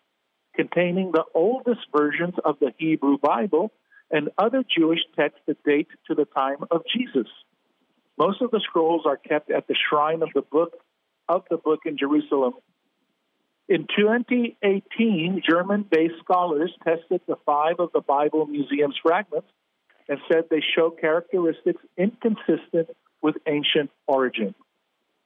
containing 0.56 1.12
the 1.12 1.24
oldest 1.34 1.80
versions 1.94 2.34
of 2.44 2.58
the 2.58 2.72
Hebrew 2.78 3.18
Bible 3.18 3.72
and 4.10 4.30
other 4.38 4.64
Jewish 4.64 5.00
texts 5.14 5.40
that 5.46 5.62
date 5.64 5.88
to 6.08 6.14
the 6.14 6.24
time 6.24 6.58
of 6.70 6.82
Jesus. 6.92 7.28
Most 8.18 8.40
of 8.40 8.50
the 8.50 8.60
scrolls 8.60 9.02
are 9.04 9.16
kept 9.16 9.50
at 9.50 9.68
the 9.68 9.74
shrine 9.88 10.22
of 10.22 10.30
the 10.34 10.42
book 10.42 10.78
of 11.28 11.42
the 11.50 11.56
book 11.56 11.80
in 11.84 11.98
Jerusalem. 11.98 12.54
In 13.68 13.86
2018, 13.96 15.42
German-based 15.46 16.14
scholars 16.24 16.72
tested 16.84 17.20
the 17.26 17.36
five 17.44 17.80
of 17.80 17.90
the 17.92 18.00
Bible 18.00 18.46
Museum's 18.46 18.96
fragments 19.02 19.48
and 20.08 20.18
said 20.30 20.44
they 20.48 20.62
show 20.76 20.90
characteristics 20.90 21.82
inconsistent 21.98 22.90
with 23.22 23.34
ancient 23.48 23.90
origin. 24.06 24.54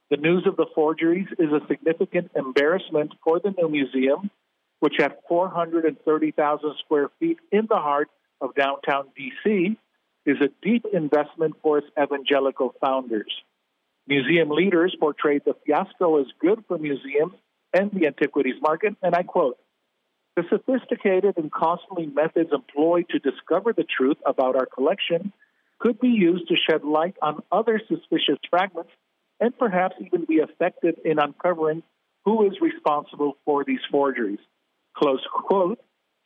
The 0.09 0.17
news 0.17 0.47
of 0.47 0.57
the 0.57 0.65
forgeries 0.73 1.27
is 1.37 1.51
a 1.51 1.65
significant 1.67 2.31
embarrassment 2.35 3.13
for 3.23 3.39
the 3.39 3.51
new 3.51 3.69
museum, 3.69 4.31
which 4.81 4.99
at 4.99 5.19
430,000 5.29 6.73
square 6.83 7.09
feet 7.19 7.37
in 7.51 7.67
the 7.69 7.77
heart 7.77 8.09
of 8.41 8.55
downtown 8.55 9.05
DC 9.17 9.77
is 10.25 10.37
a 10.41 10.49
deep 10.61 10.85
investment 10.91 11.55
for 11.61 11.77
its 11.77 11.87
evangelical 12.01 12.73
founders. 12.81 13.31
Museum 14.07 14.49
leaders 14.49 14.95
portrayed 14.99 15.43
the 15.45 15.55
fiasco 15.65 16.19
as 16.19 16.25
good 16.39 16.63
for 16.67 16.79
museums 16.79 17.33
and 17.73 17.91
the 17.91 18.07
antiquities 18.07 18.59
market, 18.59 18.95
and 19.03 19.15
I 19.15 19.21
quote, 19.21 19.57
the 20.35 20.43
sophisticated 20.49 21.37
and 21.37 21.51
costly 21.51 22.07
methods 22.07 22.49
employed 22.51 23.05
to 23.09 23.19
discover 23.19 23.73
the 23.73 23.83
truth 23.83 24.17
about 24.25 24.55
our 24.55 24.65
collection 24.65 25.31
could 25.79 25.99
be 25.99 26.09
used 26.09 26.47
to 26.47 26.55
shed 26.55 26.83
light 26.83 27.15
on 27.21 27.43
other 27.51 27.79
suspicious 27.87 28.39
fragments 28.49 28.91
and 29.39 29.57
perhaps 29.57 29.95
even 29.99 30.25
be 30.25 30.35
effective 30.35 30.95
in 31.05 31.19
uncovering 31.19 31.83
who 32.25 32.47
is 32.47 32.53
responsible 32.61 33.37
for 33.45 33.63
these 33.63 33.79
forgeries. 33.91 34.39
Close 34.95 35.25
quote, 35.33 35.79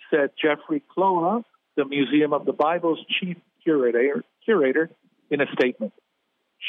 said 0.09 0.31
Jeffrey 0.41 0.83
Kloha, 0.95 1.43
the 1.75 1.85
Museum 1.85 2.33
of 2.33 2.45
the 2.45 2.53
Bible's 2.53 2.99
chief 3.19 3.37
curator, 3.63 4.23
curator 4.43 4.89
in 5.29 5.41
a 5.41 5.45
statement. 5.53 5.93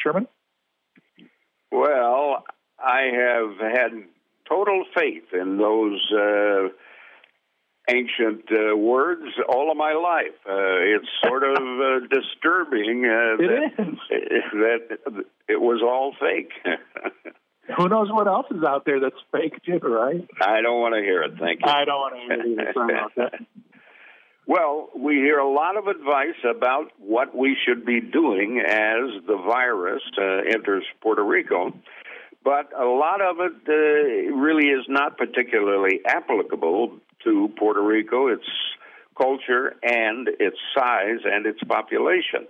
Sherman? 0.02 0.26
Well, 1.70 2.44
I 2.78 3.02
have 3.12 3.58
had 3.58 3.90
total 4.48 4.84
faith 4.94 5.32
in 5.32 5.58
those 5.58 6.00
uh, 6.12 6.68
ancient 7.88 8.44
uh, 8.50 8.76
words 8.76 9.24
all 9.48 9.70
of 9.70 9.76
my 9.76 9.92
life. 9.92 10.36
Uh, 10.48 10.96
it's 10.96 11.08
sort 11.24 11.42
of 11.42 11.56
uh, 11.56 12.06
disturbing 12.10 13.04
uh, 13.04 13.36
that, 13.36 13.72
that 14.52 15.24
it 15.48 15.60
was 15.60 15.82
all 15.82 16.14
fake. 16.18 16.52
Who 17.76 17.88
knows 17.88 18.08
what 18.10 18.26
else 18.26 18.46
is 18.50 18.62
out 18.62 18.84
there 18.84 19.00
that's 19.00 19.16
fake 19.32 19.62
too, 19.64 19.78
right? 19.78 20.26
I 20.40 20.62
don't 20.62 20.80
want 20.80 20.94
to 20.94 21.00
hear 21.00 21.22
it. 21.22 21.32
Thank 21.38 21.60
you. 21.60 21.70
I 21.70 21.84
don't 21.84 21.98
want 21.98 22.14
to 22.14 22.48
hear 22.48 22.60
it. 22.60 22.74
Sorry 22.74 22.94
about 22.94 23.14
that. 23.16 23.32
Well, 24.48 24.90
we 24.96 25.16
hear 25.16 25.38
a 25.38 25.52
lot 25.52 25.76
of 25.76 25.88
advice 25.88 26.38
about 26.48 26.92
what 26.98 27.36
we 27.36 27.56
should 27.66 27.84
be 27.84 28.00
doing 28.00 28.60
as 28.64 29.26
the 29.26 29.36
virus 29.36 30.02
uh, 30.16 30.22
enters 30.48 30.84
Puerto 31.00 31.24
Rico, 31.24 31.72
but 32.44 32.70
a 32.78 32.84
lot 32.84 33.20
of 33.20 33.38
it 33.40 33.54
uh, 33.68 34.36
really 34.36 34.68
is 34.68 34.84
not 34.88 35.18
particularly 35.18 36.00
applicable 36.06 36.96
to 37.24 37.52
Puerto 37.58 37.82
Rico, 37.82 38.28
its 38.28 38.46
culture, 39.18 39.74
and 39.82 40.28
its 40.38 40.58
size 40.72 41.24
and 41.24 41.44
its 41.44 41.62
population. 41.64 42.46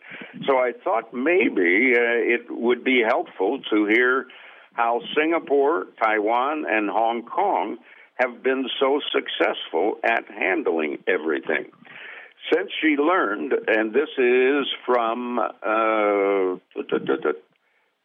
So 0.46 0.58
I 0.58 0.72
thought 0.84 1.14
maybe 1.14 1.94
uh, 1.96 2.34
it 2.34 2.50
would 2.50 2.84
be 2.84 3.02
helpful 3.08 3.60
to 3.70 3.86
hear 3.86 4.26
how 4.76 5.00
Singapore, 5.16 5.86
Taiwan, 6.02 6.66
and 6.68 6.90
Hong 6.90 7.22
Kong 7.22 7.78
have 8.16 8.42
been 8.42 8.68
so 8.78 9.00
successful 9.10 9.98
at 10.04 10.24
handling 10.28 10.98
everything. 11.06 11.66
Since 12.52 12.70
she 12.80 12.96
learned, 12.96 13.52
and 13.66 13.92
this 13.92 14.10
is 14.18 14.66
from, 14.84 15.38
uh, 15.38 16.56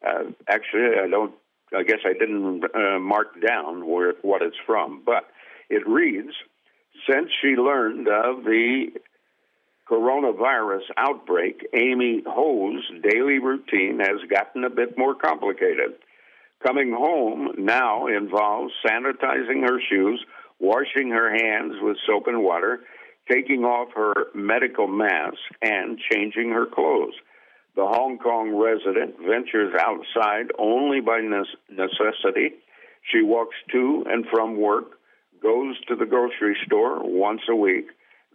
uh, 0.03 0.23
actually, 0.47 0.99
I 1.03 1.07
don't, 1.09 1.33
I 1.77 1.83
guess 1.83 1.99
I 2.05 2.13
didn't 2.13 2.63
uh, 2.63 2.99
mark 2.99 3.39
down 3.45 3.87
where 3.87 4.13
what 4.21 4.41
it's 4.41 4.57
from, 4.65 5.03
but 5.05 5.27
it 5.69 5.87
reads, 5.87 6.33
since 7.09 7.29
she 7.41 7.49
learned 7.49 8.07
of 8.07 8.43
the 8.43 8.87
coronavirus 9.89 10.83
outbreak, 10.97 11.67
Amy 11.73 12.23
Ho's 12.25 12.83
daily 13.03 13.39
routine 13.39 13.99
has 13.99 14.21
gotten 14.29 14.63
a 14.63 14.69
bit 14.69 14.97
more 14.97 15.15
complicated. 15.15 15.95
Coming 16.63 16.91
home 16.91 17.55
now 17.57 18.05
involves 18.07 18.71
sanitizing 18.85 19.67
her 19.67 19.79
shoes, 19.89 20.23
washing 20.59 21.09
her 21.09 21.31
hands 21.31 21.73
with 21.81 21.97
soap 22.05 22.27
and 22.27 22.43
water, 22.43 22.81
taking 23.29 23.63
off 23.63 23.89
her 23.95 24.27
medical 24.35 24.87
mask, 24.87 25.37
and 25.61 25.99
changing 26.11 26.51
her 26.51 26.67
clothes. 26.67 27.15
The 27.75 27.85
Hong 27.85 28.19
Kong 28.19 28.55
resident 28.55 29.15
ventures 29.17 29.73
outside 29.79 30.51
only 30.59 30.99
by 30.99 31.21
necessity. 31.21 32.55
She 33.11 33.23
walks 33.23 33.55
to 33.71 34.03
and 34.07 34.25
from 34.31 34.57
work, 34.57 34.99
goes 35.41 35.79
to 35.87 35.95
the 35.95 36.05
grocery 36.05 36.57
store 36.65 36.99
once 37.01 37.41
a 37.49 37.55
week. 37.55 37.87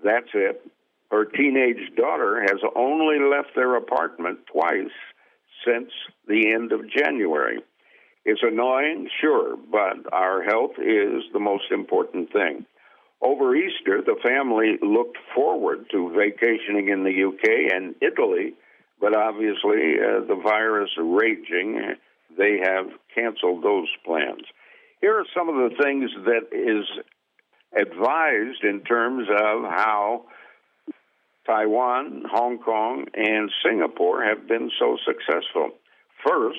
That's 0.02 0.30
it. 0.34 0.66
Her 1.10 1.24
teenage 1.26 1.94
daughter 1.96 2.40
has 2.40 2.58
only 2.74 3.18
left 3.20 3.54
their 3.54 3.76
apartment 3.76 4.40
twice 4.52 4.90
since 5.64 5.90
the 6.26 6.52
end 6.52 6.72
of 6.72 6.90
January. 6.90 7.60
It's 8.28 8.42
annoying, 8.42 9.08
sure, 9.20 9.56
but 9.70 10.12
our 10.12 10.42
health 10.42 10.72
is 10.78 11.22
the 11.32 11.38
most 11.38 11.70
important 11.70 12.32
thing. 12.32 12.66
Over 13.22 13.54
Easter, 13.54 14.02
the 14.04 14.16
family 14.20 14.78
looked 14.82 15.16
forward 15.32 15.86
to 15.92 16.10
vacationing 16.10 16.88
in 16.88 17.04
the 17.04 17.22
UK 17.28 17.72
and 17.72 17.94
Italy, 18.02 18.54
but 19.00 19.16
obviously 19.16 19.94
uh, 20.02 20.26
the 20.26 20.40
virus 20.42 20.90
raging, 20.98 21.94
they 22.36 22.58
have 22.64 22.86
canceled 23.14 23.62
those 23.62 23.86
plans. 24.04 24.42
Here 25.00 25.16
are 25.16 25.26
some 25.32 25.48
of 25.48 25.70
the 25.70 25.76
things 25.80 26.10
that 26.24 26.50
is 26.50 26.84
advised 27.80 28.64
in 28.64 28.80
terms 28.80 29.28
of 29.30 29.70
how 29.70 30.24
Taiwan, 31.46 32.24
Hong 32.28 32.58
Kong, 32.58 33.06
and 33.14 33.52
Singapore 33.64 34.24
have 34.24 34.48
been 34.48 34.68
so 34.80 34.98
successful. 35.06 35.70
First, 36.24 36.58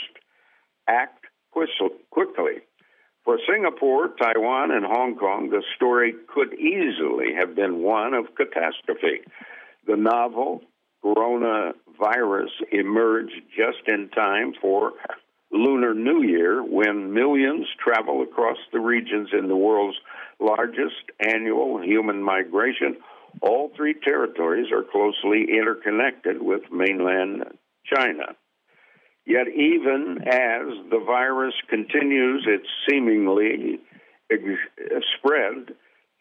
act 0.88 1.27
quickly. 1.52 2.62
For 3.24 3.38
Singapore, 3.46 4.10
Taiwan, 4.10 4.72
and 4.72 4.86
Hong 4.86 5.18
Kong, 5.18 5.50
the 5.50 5.64
story 5.76 6.14
could 6.34 6.54
easily 6.54 7.34
have 7.38 7.56
been 7.56 7.82
one 7.82 8.14
of 8.14 8.36
catastrophe. 8.36 9.22
The 9.86 9.98
novel 9.98 10.62
coronavirus 11.04 12.52
emerged 12.72 13.42
just 13.56 13.88
in 13.88 14.10
time 14.10 14.54
for 14.62 14.94
Lunar 15.52 15.94
New 15.94 16.24
Year 16.24 16.64
when 16.64 17.14
millions 17.14 17.68
travel 17.84 18.22
across 18.22 18.58
the 18.72 18.80
regions 18.80 19.30
in 19.38 19.48
the 19.48 19.56
world's 19.56 19.98
largest 20.40 21.12
annual 21.20 21.82
human 21.82 22.22
migration. 22.24 22.98
All 23.42 23.72
three 23.76 23.94
territories 23.94 24.72
are 24.72 24.84
closely 24.84 25.48
interconnected 25.50 26.42
with 26.42 26.72
mainland 26.72 27.44
China. 27.86 28.36
Yet, 29.28 29.48
even 29.50 30.20
as 30.26 30.68
the 30.90 31.00
virus 31.06 31.54
continues 31.70 32.48
its 32.48 32.66
seemingly 32.90 33.80
spread, 35.18 35.76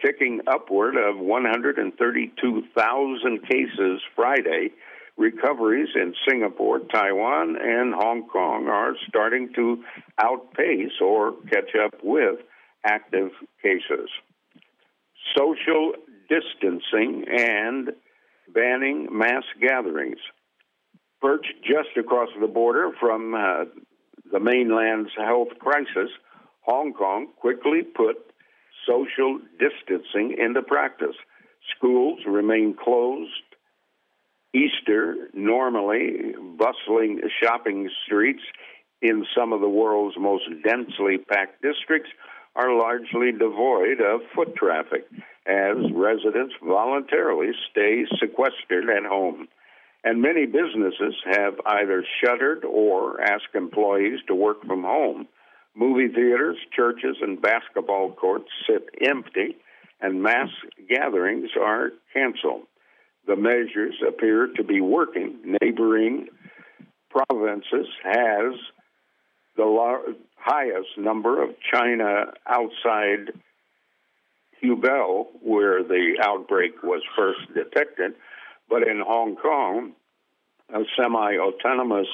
ticking 0.04 0.40
upward 0.48 0.96
of 0.96 1.16
132,000 1.16 3.48
cases 3.48 4.02
Friday, 4.16 4.72
recoveries 5.16 5.90
in 5.94 6.16
Singapore, 6.28 6.80
Taiwan, 6.80 7.56
and 7.62 7.94
Hong 7.94 8.26
Kong 8.26 8.66
are 8.66 8.96
starting 9.08 9.52
to 9.54 9.84
outpace 10.20 11.00
or 11.00 11.34
catch 11.48 11.76
up 11.80 11.94
with 12.02 12.40
active 12.84 13.30
cases. 13.62 14.10
Social 15.36 15.92
distancing 16.28 17.24
and 17.28 17.92
banning 18.52 19.06
mass 19.12 19.44
gatherings 19.60 20.18
perched 21.26 21.54
just 21.64 21.96
across 21.98 22.28
the 22.40 22.46
border 22.46 22.92
from 23.00 23.34
uh, 23.34 23.64
the 24.30 24.38
mainland's 24.38 25.10
health 25.16 25.48
crisis, 25.58 26.10
Hong 26.60 26.92
Kong 26.92 27.26
quickly 27.40 27.82
put 27.82 28.16
social 28.86 29.40
distancing 29.58 30.36
into 30.38 30.62
practice. 30.62 31.16
Schools 31.76 32.20
remain 32.28 32.76
closed. 32.80 33.30
Easter, 34.54 35.28
normally 35.34 36.32
bustling 36.56 37.20
shopping 37.42 37.90
streets 38.04 38.42
in 39.02 39.26
some 39.36 39.52
of 39.52 39.60
the 39.60 39.68
world's 39.68 40.16
most 40.16 40.44
densely 40.64 41.18
packed 41.18 41.60
districts, 41.60 42.10
are 42.54 42.72
largely 42.72 43.32
devoid 43.32 44.00
of 44.00 44.20
foot 44.32 44.54
traffic 44.54 45.04
as 45.44 45.76
residents 45.92 46.54
voluntarily 46.64 47.50
stay 47.70 48.04
sequestered 48.20 48.88
at 48.88 49.04
home. 49.04 49.48
And 50.04 50.22
many 50.22 50.46
businesses 50.46 51.14
have 51.32 51.54
either 51.66 52.04
shuttered 52.22 52.64
or 52.64 53.20
asked 53.20 53.54
employees 53.54 54.20
to 54.28 54.34
work 54.34 54.64
from 54.64 54.82
home. 54.82 55.26
Movie 55.74 56.08
theaters, 56.08 56.56
churches, 56.74 57.16
and 57.20 57.42
basketball 57.42 58.12
courts 58.12 58.48
sit 58.68 58.88
empty, 59.06 59.56
and 60.00 60.22
mass 60.22 60.48
gatherings 60.88 61.50
are 61.60 61.90
canceled. 62.14 62.62
The 63.26 63.36
measures 63.36 63.94
appear 64.06 64.48
to 64.56 64.62
be 64.62 64.80
working. 64.80 65.56
Neighboring 65.60 66.28
provinces 67.10 67.88
has 68.04 68.54
the 69.56 70.14
highest 70.36 70.96
number 70.96 71.42
of 71.42 71.50
China 71.72 72.32
outside 72.46 73.32
Hubei, 74.62 75.26
where 75.42 75.82
the 75.82 76.16
outbreak 76.22 76.82
was 76.82 77.02
first 77.16 77.40
detected, 77.54 78.12
but 78.68 78.82
in 78.82 79.02
Hong 79.06 79.36
Kong, 79.36 79.92
a 80.72 80.80
semi 80.98 81.36
autonomous 81.38 82.08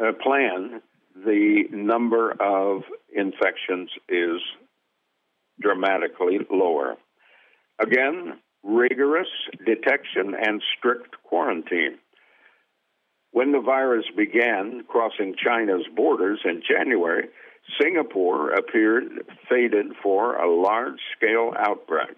uh, 0.00 0.12
plan, 0.22 0.80
the 1.14 1.64
number 1.70 2.30
of 2.40 2.82
infections 3.14 3.90
is 4.08 4.40
dramatically 5.60 6.38
lower. 6.50 6.96
Again, 7.78 8.38
rigorous 8.62 9.28
detection 9.64 10.34
and 10.40 10.62
strict 10.76 11.16
quarantine. 11.24 11.98
When 13.32 13.52
the 13.52 13.60
virus 13.60 14.06
began 14.16 14.84
crossing 14.88 15.34
China's 15.36 15.86
borders 15.94 16.40
in 16.44 16.62
January, 16.68 17.28
Singapore 17.80 18.50
appeared 18.50 19.24
fated 19.48 19.86
for 20.02 20.36
a 20.36 20.50
large 20.50 21.00
scale 21.16 21.52
outbreak. 21.58 22.16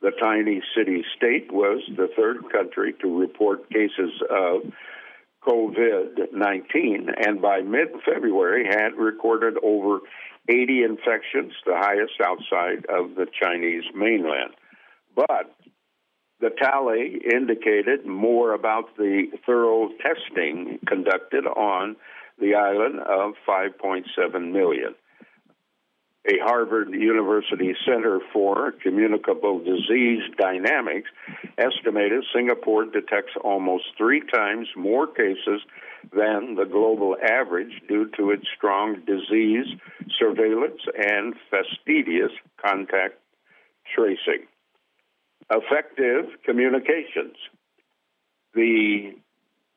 The 0.00 0.12
tiny 0.22 0.62
city 0.76 1.04
state 1.16 1.52
was 1.52 1.82
the 1.96 2.08
third 2.16 2.50
country 2.50 2.94
to 3.00 3.18
report 3.18 3.68
cases 3.70 4.12
of 4.30 4.62
COVID 5.46 6.32
19, 6.32 7.08
and 7.26 7.40
by 7.40 7.60
mid 7.60 7.88
February 8.04 8.66
had 8.66 8.94
recorded 8.96 9.54
over 9.62 10.00
80 10.48 10.82
infections, 10.82 11.52
the 11.64 11.76
highest 11.76 12.14
outside 12.22 12.86
of 12.86 13.14
the 13.14 13.26
Chinese 13.40 13.84
mainland. 13.94 14.54
But 15.14 15.54
the 16.40 16.50
tally 16.50 17.20
indicated 17.32 18.04
more 18.04 18.52
about 18.52 18.96
the 18.96 19.28
thorough 19.46 19.88
testing 20.02 20.78
conducted 20.86 21.46
on 21.46 21.96
the 22.38 22.54
island 22.54 23.00
of 23.00 23.34
5.7 23.46 24.52
million. 24.52 24.94
A 26.26 26.38
Harvard 26.42 26.88
University 26.90 27.74
Center 27.84 28.18
for 28.32 28.72
Communicable 28.82 29.58
Disease 29.58 30.22
Dynamics 30.38 31.10
estimated 31.58 32.24
Singapore 32.34 32.86
detects 32.86 33.34
almost 33.42 33.84
three 33.98 34.22
times 34.32 34.68
more 34.74 35.06
cases 35.06 35.60
than 36.16 36.54
the 36.54 36.64
global 36.64 37.14
average 37.22 37.82
due 37.88 38.10
to 38.16 38.30
its 38.30 38.46
strong 38.56 39.02
disease 39.06 39.66
surveillance 40.18 40.80
and 40.96 41.34
fastidious 41.50 42.32
contact 42.64 43.16
tracing. 43.94 44.46
Effective 45.50 46.30
communications. 46.42 47.36
The 48.54 49.14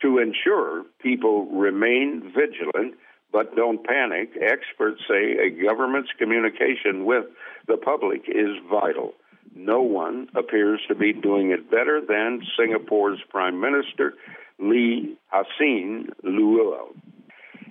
to 0.01 0.19
ensure 0.19 0.83
people 1.01 1.45
remain 1.47 2.31
vigilant 2.35 2.95
but 3.31 3.55
don't 3.55 3.85
panic, 3.85 4.31
experts 4.41 5.01
say 5.07 5.37
a 5.37 5.49
government's 5.49 6.09
communication 6.17 7.05
with 7.05 7.25
the 7.67 7.77
public 7.77 8.23
is 8.27 8.55
vital. 8.69 9.13
No 9.55 9.81
one 9.81 10.29
appears 10.35 10.81
to 10.87 10.95
be 10.95 11.13
doing 11.13 11.51
it 11.51 11.69
better 11.69 12.01
than 12.07 12.41
Singapore's 12.57 13.19
Prime 13.29 13.59
Minister, 13.59 14.13
Lee 14.59 15.17
Hsien 15.31 16.09
Loong. 16.23 16.95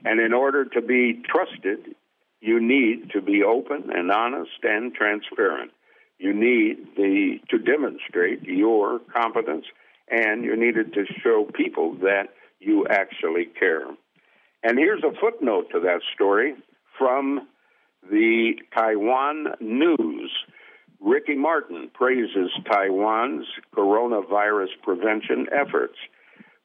And 0.04 0.20
in 0.20 0.32
order 0.32 0.64
to 0.64 0.82
be 0.82 1.22
trusted, 1.28 1.94
you 2.40 2.60
need 2.60 3.10
to 3.12 3.22
be 3.22 3.42
open 3.42 3.90
and 3.92 4.10
honest 4.10 4.62
and 4.62 4.94
transparent. 4.94 5.72
You 6.18 6.32
need 6.32 6.86
the, 6.96 7.38
to 7.50 7.58
demonstrate 7.58 8.42
your 8.42 9.00
competence 9.12 9.66
and 10.08 10.44
you 10.44 10.56
needed 10.56 10.92
to 10.94 11.04
show 11.22 11.48
people 11.54 11.94
that 12.02 12.28
you 12.60 12.86
actually 12.88 13.46
care. 13.58 13.86
And 14.62 14.78
here's 14.78 15.02
a 15.02 15.18
footnote 15.20 15.66
to 15.72 15.80
that 15.80 16.00
story 16.14 16.54
from 16.98 17.46
the 18.10 18.52
Taiwan 18.76 19.46
News. 19.60 20.32
Ricky 21.00 21.36
Martin 21.36 21.90
praises 21.92 22.50
Taiwan's 22.70 23.46
coronavirus 23.76 24.70
prevention 24.82 25.46
efforts. 25.52 25.96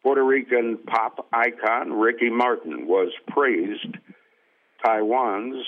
Puerto 0.04 0.24
Rican 0.24 0.80
pop 0.88 1.28
icon 1.32 1.94
Ricky 1.94 2.30
Martin 2.30 2.88
was 2.88 3.12
praised 3.28 3.98
Taiwan's 4.84 5.68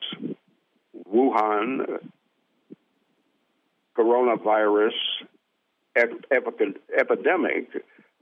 Wuhan 1.11 1.99
coronavirus 3.95 4.91
ep- 5.95 6.25
epidemic 6.97 7.69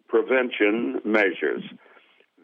prevention 0.07 1.01
measures. 1.05 1.63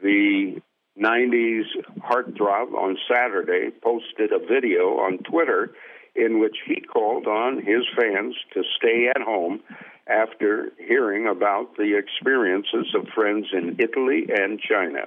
The 0.02 0.62
90s 1.00 1.66
heartthrob 2.00 2.74
on 2.74 2.98
Saturday 3.12 3.72
posted 3.84 4.32
a 4.32 4.40
video 4.40 4.98
on 4.98 5.20
Twitter 5.20 5.74
in 6.16 6.40
which 6.40 6.58
he 6.66 6.82
called 6.82 7.28
on 7.28 7.58
his 7.58 7.84
fans 7.96 8.36
to 8.54 8.64
stay 8.78 9.10
at 9.16 9.22
home 9.22 9.62
after 10.08 10.72
hearing 10.80 11.28
about 11.28 11.76
the 11.78 11.98
experiences 11.98 12.88
of 12.96 13.08
friends 13.14 13.48
in 13.54 13.76
Italy 13.80 14.26
and 14.30 14.60
China. 14.60 15.02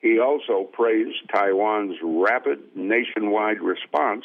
He 0.00 0.18
also 0.18 0.64
praised 0.72 1.18
Taiwan's 1.32 1.96
rapid 2.02 2.58
nationwide 2.74 3.60
response 3.60 4.24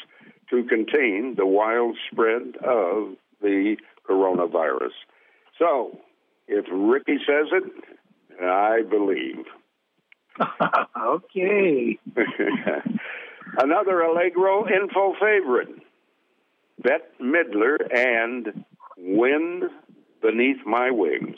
to 0.50 0.64
contain 0.64 1.36
the 1.38 1.46
wild 1.46 1.98
spread 2.12 2.56
of 2.64 3.16
the 3.42 3.76
coronavirus. 4.10 4.94
So, 5.58 6.00
if 6.48 6.66
Ricky 6.72 7.18
says 7.26 7.48
it, 7.52 7.64
I 8.42 8.82
believe. 8.82 9.46
okay. 11.02 11.98
Another 13.58 14.02
Allegro 14.02 14.68
info 14.68 15.14
favorite 15.14 15.70
Bette 16.82 17.06
Midler 17.22 17.78
and 17.96 18.66
Wind 18.98 19.64
Beneath 20.22 20.66
My 20.66 20.92
Wings. 20.92 21.38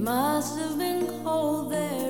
It 0.00 0.04
must 0.04 0.58
have 0.58 0.78
been 0.78 1.06
cold 1.22 1.72
there. 1.72 2.09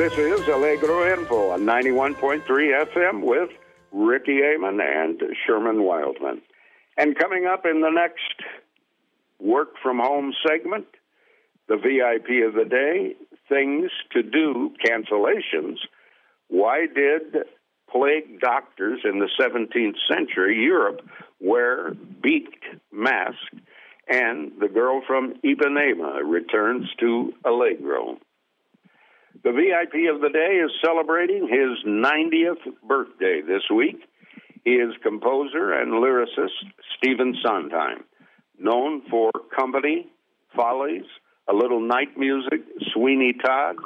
This 0.00 0.16
is 0.16 0.48
Allegro 0.48 1.12
Info 1.12 1.50
on 1.50 1.60
91.3 1.60 2.40
FM 2.48 3.20
with 3.22 3.50
Ricky 3.92 4.40
Amon 4.42 4.80
and 4.80 5.20
Sherman 5.46 5.82
Wildman. 5.82 6.40
And 6.96 7.18
coming 7.18 7.44
up 7.44 7.66
in 7.66 7.82
the 7.82 7.90
next 7.90 8.40
work 9.38 9.74
from 9.82 9.98
home 9.98 10.32
segment, 10.48 10.86
the 11.68 11.76
VIP 11.76 12.48
of 12.48 12.54
the 12.54 12.64
day, 12.64 13.14
things 13.46 13.90
to 14.12 14.22
do, 14.22 14.70
cancellations. 14.82 15.76
Why 16.48 16.86
did 16.86 17.44
plague 17.92 18.40
doctors 18.40 19.00
in 19.04 19.18
the 19.18 19.28
17th 19.38 19.98
century 20.10 20.64
Europe 20.64 21.02
wear 21.40 21.92
beaked 22.22 22.64
masks? 22.90 23.36
And 24.08 24.52
the 24.58 24.68
girl 24.68 25.02
from 25.06 25.34
Ipanema 25.44 26.22
returns 26.24 26.88
to 27.00 27.34
Allegro. 27.44 28.16
The 29.42 29.52
VIP 29.52 30.12
of 30.12 30.20
the 30.20 30.28
day 30.28 30.60
is 30.62 30.70
celebrating 30.84 31.48
his 31.48 31.84
90th 31.86 32.74
birthday 32.86 33.40
this 33.40 33.62
week. 33.74 34.02
He 34.64 34.72
is 34.72 34.92
composer 35.02 35.72
and 35.72 35.92
lyricist 35.92 36.50
Stephen 36.96 37.34
Sondheim, 37.42 38.04
known 38.58 39.02
for 39.08 39.30
Company, 39.56 40.08
Follies, 40.54 41.06
A 41.48 41.54
Little 41.54 41.80
Night 41.80 42.18
Music, 42.18 42.60
Sweeney 42.92 43.32
Todd, 43.32 43.76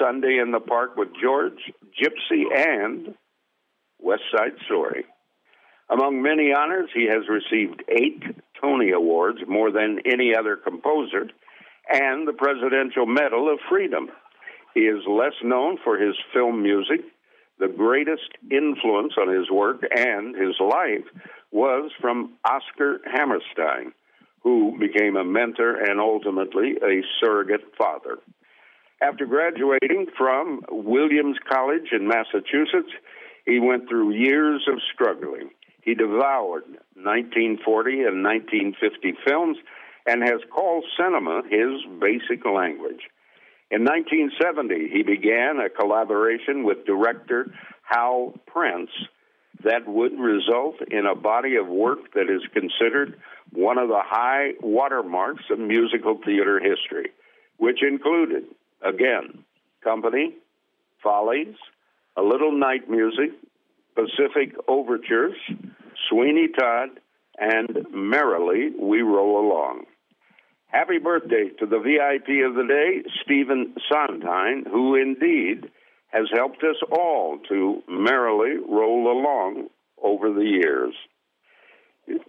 Sunday 0.00 0.38
in 0.40 0.52
the 0.52 0.60
Park 0.60 0.96
with 0.96 1.08
George, 1.20 1.72
Gypsy, 2.00 2.44
and 2.54 3.14
West 3.98 4.22
Side 4.30 4.56
Story. 4.66 5.04
Among 5.88 6.22
many 6.22 6.52
honors, 6.52 6.90
he 6.94 7.06
has 7.06 7.28
received 7.28 7.82
eight 7.88 8.22
Tony 8.60 8.90
Awards, 8.92 9.38
more 9.48 9.70
than 9.70 10.00
any 10.04 10.34
other 10.36 10.56
composer, 10.56 11.28
and 11.88 12.26
the 12.26 12.32
Presidential 12.32 13.06
Medal 13.06 13.52
of 13.52 13.58
Freedom. 13.68 14.10
He 14.76 14.82
is 14.82 15.06
less 15.08 15.32
known 15.42 15.78
for 15.82 15.96
his 15.96 16.14
film 16.34 16.62
music. 16.62 17.00
The 17.58 17.66
greatest 17.66 18.28
influence 18.50 19.14
on 19.18 19.34
his 19.34 19.50
work 19.50 19.80
and 19.90 20.36
his 20.36 20.54
life 20.60 21.06
was 21.50 21.90
from 21.98 22.34
Oscar 22.44 23.00
Hammerstein, 23.10 23.92
who 24.42 24.76
became 24.78 25.16
a 25.16 25.24
mentor 25.24 25.76
and 25.82 25.98
ultimately 25.98 26.76
a 26.82 27.00
surrogate 27.18 27.64
father. 27.78 28.18
After 29.00 29.24
graduating 29.24 30.08
from 30.14 30.60
Williams 30.70 31.38
College 31.50 31.88
in 31.92 32.06
Massachusetts, 32.06 32.92
he 33.46 33.58
went 33.58 33.88
through 33.88 34.12
years 34.12 34.68
of 34.70 34.78
struggling. 34.92 35.48
He 35.80 35.94
devoured 35.94 36.64
1940 36.96 38.02
and 38.02 38.22
1950 38.22 39.14
films 39.26 39.56
and 40.04 40.22
has 40.22 40.40
called 40.54 40.84
cinema 40.98 41.44
his 41.48 41.80
basic 41.98 42.44
language. 42.44 43.08
In 43.70 43.82
1970, 43.84 44.90
he 44.92 45.02
began 45.02 45.58
a 45.58 45.68
collaboration 45.68 46.62
with 46.62 46.86
director 46.86 47.52
Hal 47.82 48.34
Prince 48.46 48.90
that 49.64 49.88
would 49.88 50.12
result 50.18 50.76
in 50.88 51.06
a 51.06 51.16
body 51.16 51.56
of 51.56 51.66
work 51.66 52.12
that 52.14 52.30
is 52.30 52.42
considered 52.52 53.18
one 53.52 53.78
of 53.78 53.88
the 53.88 54.02
high 54.04 54.52
watermarks 54.60 55.44
of 55.50 55.58
musical 55.58 56.20
theater 56.24 56.60
history, 56.60 57.10
which 57.56 57.82
included, 57.82 58.44
again, 58.82 59.44
Company, 59.82 60.34
Follies, 61.02 61.54
A 62.16 62.22
Little 62.22 62.52
Night 62.52 62.88
Music, 62.88 63.30
Pacific 63.94 64.54
Overtures, 64.68 65.36
Sweeney 66.08 66.48
Todd, 66.48 66.90
and 67.38 67.86
Merrily 67.92 68.70
We 68.78 69.02
Roll 69.02 69.40
Along. 69.40 69.86
Happy 70.68 70.98
birthday 70.98 71.50
to 71.58 71.66
the 71.66 71.78
VIP 71.78 72.44
of 72.44 72.54
the 72.54 72.66
day, 72.68 73.08
Stephen 73.24 73.74
Sondheim, 73.90 74.64
who 74.64 74.96
indeed 74.96 75.70
has 76.08 76.26
helped 76.32 76.62
us 76.64 76.76
all 76.90 77.38
to 77.48 77.82
merrily 77.88 78.56
roll 78.68 79.10
along 79.10 79.68
over 80.02 80.32
the 80.32 80.44
years. 80.44 80.94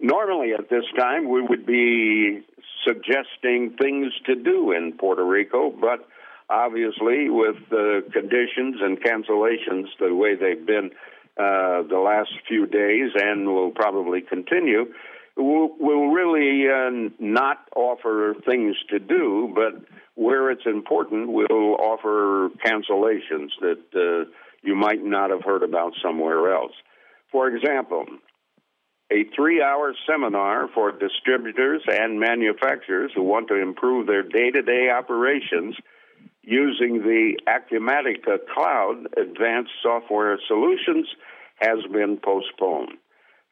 Normally, 0.00 0.52
at 0.52 0.70
this 0.70 0.84
time, 0.96 1.28
we 1.28 1.42
would 1.42 1.66
be 1.66 2.42
suggesting 2.86 3.76
things 3.80 4.12
to 4.26 4.34
do 4.34 4.72
in 4.72 4.92
Puerto 4.98 5.24
Rico, 5.24 5.70
but 5.70 6.06
obviously, 6.48 7.28
with 7.28 7.56
the 7.70 8.02
conditions 8.12 8.76
and 8.80 9.00
cancellations 9.00 9.86
the 10.00 10.14
way 10.14 10.34
they've 10.34 10.66
been 10.66 10.90
uh, 11.36 11.82
the 11.88 12.02
last 12.04 12.30
few 12.48 12.66
days 12.66 13.12
and 13.14 13.46
will 13.46 13.70
probably 13.70 14.20
continue, 14.20 14.86
we'll, 15.38 15.70
we'll 15.78 16.08
really 16.08 16.68
uh, 16.68 17.10
not 17.18 17.58
offer 17.74 18.34
things 18.46 18.76
to 18.90 18.98
do, 18.98 19.52
but 19.54 19.82
where 20.14 20.50
it's 20.50 20.66
important, 20.66 21.28
we'll 21.30 21.74
offer 21.76 22.50
cancellations 22.64 23.50
that 23.60 23.82
uh, 23.94 24.30
you 24.62 24.74
might 24.74 25.04
not 25.04 25.30
have 25.30 25.44
heard 25.44 25.62
about 25.62 25.92
somewhere 26.02 26.52
else. 26.52 26.72
For 27.30 27.48
example, 27.48 28.06
a 29.10 29.24
three 29.34 29.62
hour 29.62 29.94
seminar 30.10 30.68
for 30.74 30.92
distributors 30.92 31.82
and 31.86 32.20
manufacturers 32.20 33.12
who 33.14 33.22
want 33.22 33.48
to 33.48 33.54
improve 33.54 34.06
their 34.06 34.22
day 34.22 34.50
to 34.50 34.62
day 34.62 34.88
operations 34.90 35.76
using 36.42 37.02
the 37.02 37.38
Acumatica 37.46 38.38
Cloud 38.54 39.06
Advanced 39.16 39.70
Software 39.82 40.38
Solutions 40.46 41.06
has 41.60 41.78
been 41.92 42.18
postponed. 42.18 42.92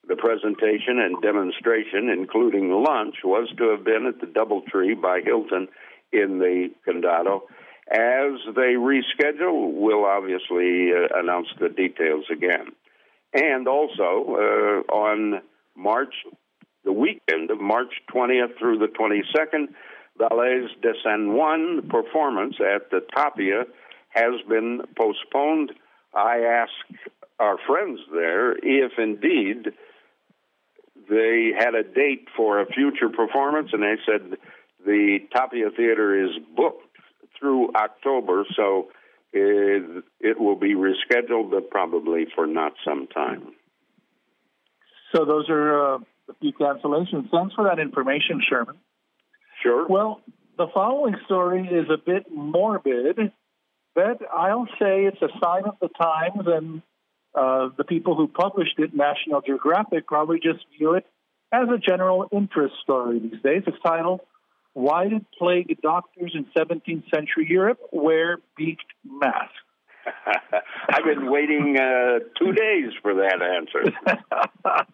The 0.09 0.16
presentation 0.16 1.00
and 1.00 1.20
demonstration, 1.20 2.09
including 2.11 2.70
lunch, 2.70 3.16
was 3.24 3.48
to 3.59 3.70
have 3.70 3.84
been 3.84 4.07
at 4.07 4.20
the 4.20 4.26
Doubletree 4.26 5.00
by 5.00 5.20
Hilton 5.20 5.68
in 6.12 6.38
the 6.38 6.70
Condado. 6.86 7.42
As 7.90 8.38
they 8.54 8.74
reschedule, 8.74 9.72
we'll 9.72 10.04
obviously 10.04 10.90
uh, 10.92 11.18
announce 11.18 11.48
the 11.61 11.68
details 11.68 12.24
again. 12.30 12.72
And 13.32 13.66
also 13.66 14.84
uh, 14.88 14.92
on 14.92 15.42
March, 15.76 16.14
the 16.84 16.92
weekend 16.92 17.50
of 17.50 17.61
March 17.61 17.92
20th 18.12 18.59
through 18.59 18.78
the 18.78 18.86
22nd, 18.86 19.68
Ballets 20.18 20.72
de 20.82 20.92
San 21.04 21.34
Juan 21.34 21.88
performance 21.88 22.57
at 22.61 22.90
the 22.90 23.00
Tapia 23.14 23.64
has 24.11 24.40
been 24.48 24.82
postponed. 24.96 25.72
I 26.14 26.38
ask 26.38 26.72
our 27.38 27.59
friends 27.66 28.00
there 28.12 28.52
if 28.52 28.92
indeed 28.98 29.72
they 31.09 31.52
had 31.57 31.74
a 31.74 31.82
date 31.82 32.28
for 32.36 32.61
a 32.61 32.66
future 32.66 33.09
performance, 33.09 33.70
and 33.72 33.82
they 33.82 33.96
said 34.04 34.38
the 34.84 35.18
Tapia 35.34 35.70
Theater 35.76 36.24
is 36.24 36.30
booked 36.57 36.82
through 37.38 37.72
October, 37.74 38.44
so 38.57 38.88
it, 39.32 40.04
it 40.20 40.40
will 40.40 40.57
be 40.57 40.74
rescheduled, 40.74 41.50
but 41.50 41.70
probably 41.70 42.26
for 42.34 42.46
not 42.46 42.72
some 42.84 43.07
time. 43.09 43.52
So 45.14 45.24
those 45.24 45.48
are 45.48 45.94
uh, 45.94 45.98
a 46.28 46.34
few 46.40 46.52
cancellations. 46.52 47.30
Thanks 47.30 47.54
for 47.54 47.64
that 47.64 47.78
information, 47.78 48.42
Sherman. 48.48 48.76
Sure. 49.62 49.86
Well, 49.88 50.20
the 50.59 50.66
following 50.72 51.16
story 51.26 51.66
is 51.66 51.88
a 51.90 51.98
bit 51.98 52.26
morbid, 52.32 53.32
but 53.94 54.20
I'll 54.32 54.68
say 54.78 55.04
it's 55.04 55.22
a 55.22 55.28
sign 55.42 55.64
of 55.64 55.76
the 55.80 55.88
times 55.88 56.46
and 56.46 56.82
uh, 57.37 57.68
the 57.76 57.84
people 57.84 58.16
who 58.16 58.26
published 58.26 58.78
it, 58.78 58.95
National 58.95 59.43
Geographic, 59.43 60.07
probably 60.07 60.41
just 60.41 60.64
view 60.76 60.95
it 60.95 61.07
as 61.53 61.68
a 61.68 61.78
general 61.78 62.26
interest 62.32 62.74
story 62.82 63.18
these 63.18 63.41
days. 63.43 63.62
It's 63.66 63.76
titled, 63.84 64.20
Why 64.72 65.09
Did 65.09 65.26
Plague 65.39 65.78
Doctors 65.82 66.34
in 66.34 66.47
17th 66.57 67.05
Century 67.14 67.47
Europe 67.49 67.78
Wear 67.93 68.39
Beaked 68.57 68.93
Masks? 69.05 69.53
I've 70.89 71.05
been 71.05 71.30
waiting 71.30 71.76
uh, 71.78 72.20
two 72.39 72.53
days 72.53 72.93
for 73.03 73.14
that 73.14 73.43
answer. 73.43 73.93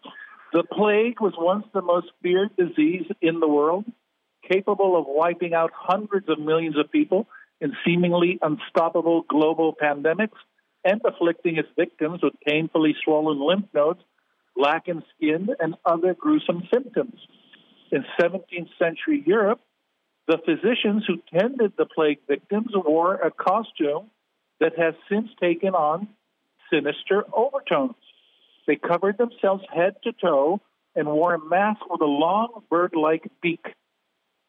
the 0.53 0.64
plague 0.64 1.20
was 1.20 1.34
once 1.38 1.66
the 1.72 1.82
most 1.82 2.09
feared 2.22 2.57
disease 2.57 3.07
in 3.20 3.40
the 3.40 3.49
world, 3.49 3.84
capable 4.51 4.99
of 4.99 5.05
wiping 5.07 5.55
out 5.55 5.70
hundreds 5.74 6.28
of 6.28 6.38
millions 6.38 6.78
of 6.78 6.90
people 6.90 7.28
in 7.61 7.72
seemingly 7.84 8.38
unstoppable 8.43 9.22
global 9.28 9.74
pandemics 9.80 10.30
and 10.84 11.00
afflicting 11.04 11.56
its 11.56 11.68
victims 11.76 12.20
with 12.22 12.34
painfully 12.46 12.94
swollen 13.04 13.40
lymph 13.40 13.66
nodes, 13.74 14.00
blackened 14.56 15.02
skin, 15.16 15.48
and 15.60 15.74
other 15.84 16.14
gruesome 16.14 16.62
symptoms. 16.72 17.18
In 17.90 18.04
17th 18.20 18.70
century 18.78 19.22
Europe, 19.26 19.60
the 20.28 20.38
physicians 20.44 21.04
who 21.06 21.20
tended 21.38 21.72
the 21.76 21.86
plague 21.86 22.20
victims 22.28 22.70
wore 22.74 23.14
a 23.14 23.30
costume 23.30 24.10
that 24.60 24.78
has 24.78 24.94
since 25.10 25.28
taken 25.40 25.74
on 25.74 26.08
sinister 26.72 27.24
overtones. 27.32 27.94
They 28.66 28.76
covered 28.76 29.18
themselves 29.18 29.64
head 29.74 29.96
to 30.04 30.12
toe 30.12 30.60
and 30.94 31.08
wore 31.08 31.34
a 31.34 31.44
mask 31.44 31.80
with 31.90 32.00
a 32.00 32.06
long 32.06 32.62
bird 32.70 32.94
like 32.94 33.30
beak. 33.42 33.64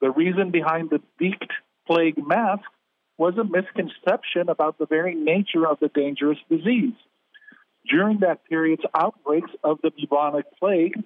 The 0.01 0.11
reason 0.11 0.51
behind 0.51 0.89
the 0.89 1.01
beaked 1.17 1.51
plague 1.87 2.17
mask 2.17 2.63
was 3.17 3.35
a 3.37 3.43
misconception 3.43 4.49
about 4.49 4.77
the 4.77 4.85
very 4.85 5.15
nature 5.15 5.67
of 5.67 5.79
the 5.79 5.89
dangerous 5.89 6.39
disease. 6.49 6.93
During 7.89 8.19
that 8.19 8.45
period's 8.45 8.83
outbreaks 8.95 9.51
of 9.63 9.79
the 9.83 9.91
bubonic 9.91 10.45
plague, 10.59 11.03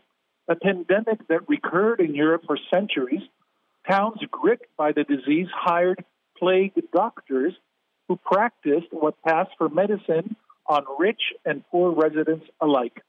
a 0.47 0.55
pandemic 0.55 1.28
that 1.28 1.49
recurred 1.49 1.99
in 1.99 2.16
Europe 2.16 2.43
for 2.45 2.58
centuries, 2.74 3.22
towns 3.89 4.20
gripped 4.32 4.68
by 4.78 4.91
the 4.91 5.03
disease 5.03 5.47
hired 5.51 6.03
plague 6.38 6.74
doctors 6.93 7.53
who 8.08 8.16
practiced 8.16 8.88
what 8.91 9.22
passed 9.24 9.51
for 9.58 9.70
medicine 9.70 10.36
on 10.68 10.86
rich 10.99 11.22
and 11.45 11.64
poor 11.70 11.91
residents 11.91 12.45
alike. 12.62 13.01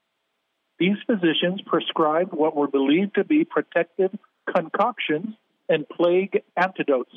These 0.79 0.97
physicians 1.05 1.61
prescribed 1.65 2.33
what 2.33 2.55
were 2.55 2.67
believed 2.67 3.15
to 3.15 3.23
be 3.23 3.45
protective 3.45 4.11
concoctions 4.53 5.35
and 5.67 5.87
plague 5.87 6.41
antidotes, 6.57 7.13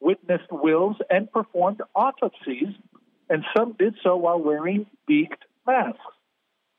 witnessed 0.00 0.50
wills, 0.50 0.96
and 1.08 1.30
performed 1.30 1.80
autopsies, 1.94 2.74
and 3.28 3.44
some 3.56 3.74
did 3.78 3.94
so 4.02 4.16
while 4.16 4.40
wearing 4.40 4.86
beaked 5.06 5.44
masks. 5.66 6.00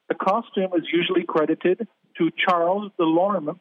The 0.10 0.16
costume 0.16 0.72
is 0.76 0.84
usually 0.92 1.24
credited 1.24 1.88
to 2.18 2.32
Charles 2.38 2.92
de 2.98 3.06
Lorme 3.06 3.60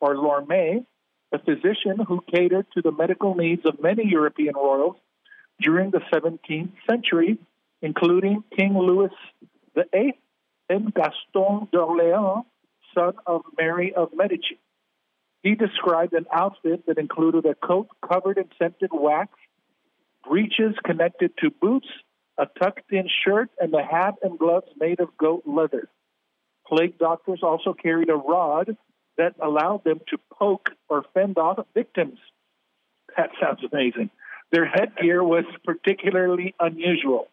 or 0.00 0.16
Lorme, 0.16 0.84
a 1.32 1.38
physician 1.38 1.98
who 2.06 2.20
catered 2.32 2.66
to 2.74 2.82
the 2.82 2.92
medical 2.92 3.34
needs 3.34 3.62
of 3.64 3.80
many 3.80 4.04
European 4.06 4.54
royals 4.54 4.96
during 5.60 5.90
the 5.90 6.00
17th 6.12 6.72
century, 6.88 7.38
including 7.82 8.42
King 8.56 8.76
Louis 8.76 9.10
VIII 9.74 10.18
and 10.68 10.92
Gaston 10.94 11.68
d'Orléans, 11.72 12.44
son 12.94 13.14
of 13.26 13.42
Mary 13.58 13.92
of 13.94 14.10
Medici. 14.14 14.58
He 15.44 15.54
described 15.54 16.14
an 16.14 16.24
outfit 16.32 16.86
that 16.86 16.96
included 16.96 17.44
a 17.44 17.54
coat 17.54 17.88
covered 18.00 18.38
in 18.38 18.48
scented 18.58 18.90
wax, 18.94 19.30
breeches 20.26 20.74
connected 20.82 21.32
to 21.42 21.50
boots, 21.50 21.86
a 22.38 22.46
tucked 22.58 22.90
in 22.90 23.06
shirt, 23.24 23.50
and 23.60 23.72
a 23.74 23.82
hat 23.82 24.14
and 24.22 24.38
gloves 24.38 24.68
made 24.80 25.00
of 25.00 25.14
goat 25.18 25.42
leather. 25.46 25.90
Plague 26.66 26.98
doctors 26.98 27.40
also 27.42 27.74
carried 27.74 28.08
a 28.08 28.14
rod 28.14 28.78
that 29.18 29.34
allowed 29.38 29.84
them 29.84 30.00
to 30.08 30.18
poke 30.32 30.70
or 30.88 31.04
fend 31.12 31.36
off 31.36 31.66
victims. 31.74 32.18
That 33.14 33.28
sounds 33.38 33.60
amazing. 33.70 34.08
Their 34.50 34.64
headgear 34.64 35.22
was 35.22 35.44
particularly 35.62 36.54
unusual. 36.58 37.28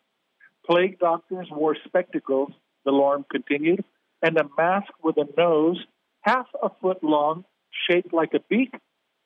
Plague 0.65 0.99
doctors 0.99 1.47
wore 1.49 1.77
spectacles, 1.85 2.51
de 2.85 2.91
Lorme 2.91 3.23
continued, 3.31 3.85
and 4.21 4.37
a 4.37 4.49
mask 4.57 4.91
with 5.01 5.15
a 5.15 5.27
nose 5.37 5.81
half 6.23 6.47
a 6.61 6.69
foot 6.81 7.01
long, 7.03 7.45
shaped 7.89 8.13
like 8.13 8.33
a 8.33 8.39
beak, 8.49 8.73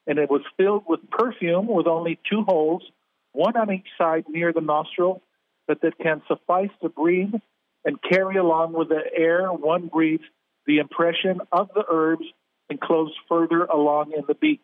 and 0.07 0.19
it 0.19 0.29
was 0.29 0.41
filled 0.57 0.83
with 0.87 1.09
perfume 1.09 1.67
with 1.67 1.87
only 1.87 2.19
two 2.29 2.43
holes, 2.43 2.83
one 3.31 3.57
on 3.57 3.71
each 3.71 3.87
side 3.97 4.25
near 4.29 4.53
the 4.53 4.61
nostril, 4.61 5.21
but 5.67 5.81
that 5.81 5.97
can 5.97 6.21
suffice 6.27 6.69
to 6.81 6.89
breathe 6.89 7.33
and 7.83 8.01
carry 8.01 8.37
along 8.37 8.73
with 8.73 8.89
the 8.89 9.01
air 9.15 9.47
one 9.51 9.87
breathes 9.87 10.23
the 10.65 10.79
impression 10.79 11.39
of 11.51 11.69
the 11.73 11.83
herbs 11.89 12.25
enclosed 12.69 13.15
further 13.29 13.63
along 13.65 14.11
in 14.11 14.23
the 14.27 14.33
beak. 14.33 14.61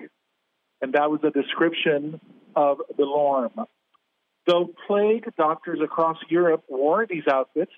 And 0.81 0.93
that 0.93 1.11
was 1.11 1.19
a 1.23 1.29
description 1.29 2.19
of 2.55 2.79
de 2.97 3.03
Lorme. 3.03 3.65
Though 4.47 4.73
plague 4.87 5.27
doctors 5.37 5.79
across 5.83 6.17
Europe 6.27 6.63
wore 6.67 7.05
these 7.05 7.27
outfits, 7.31 7.71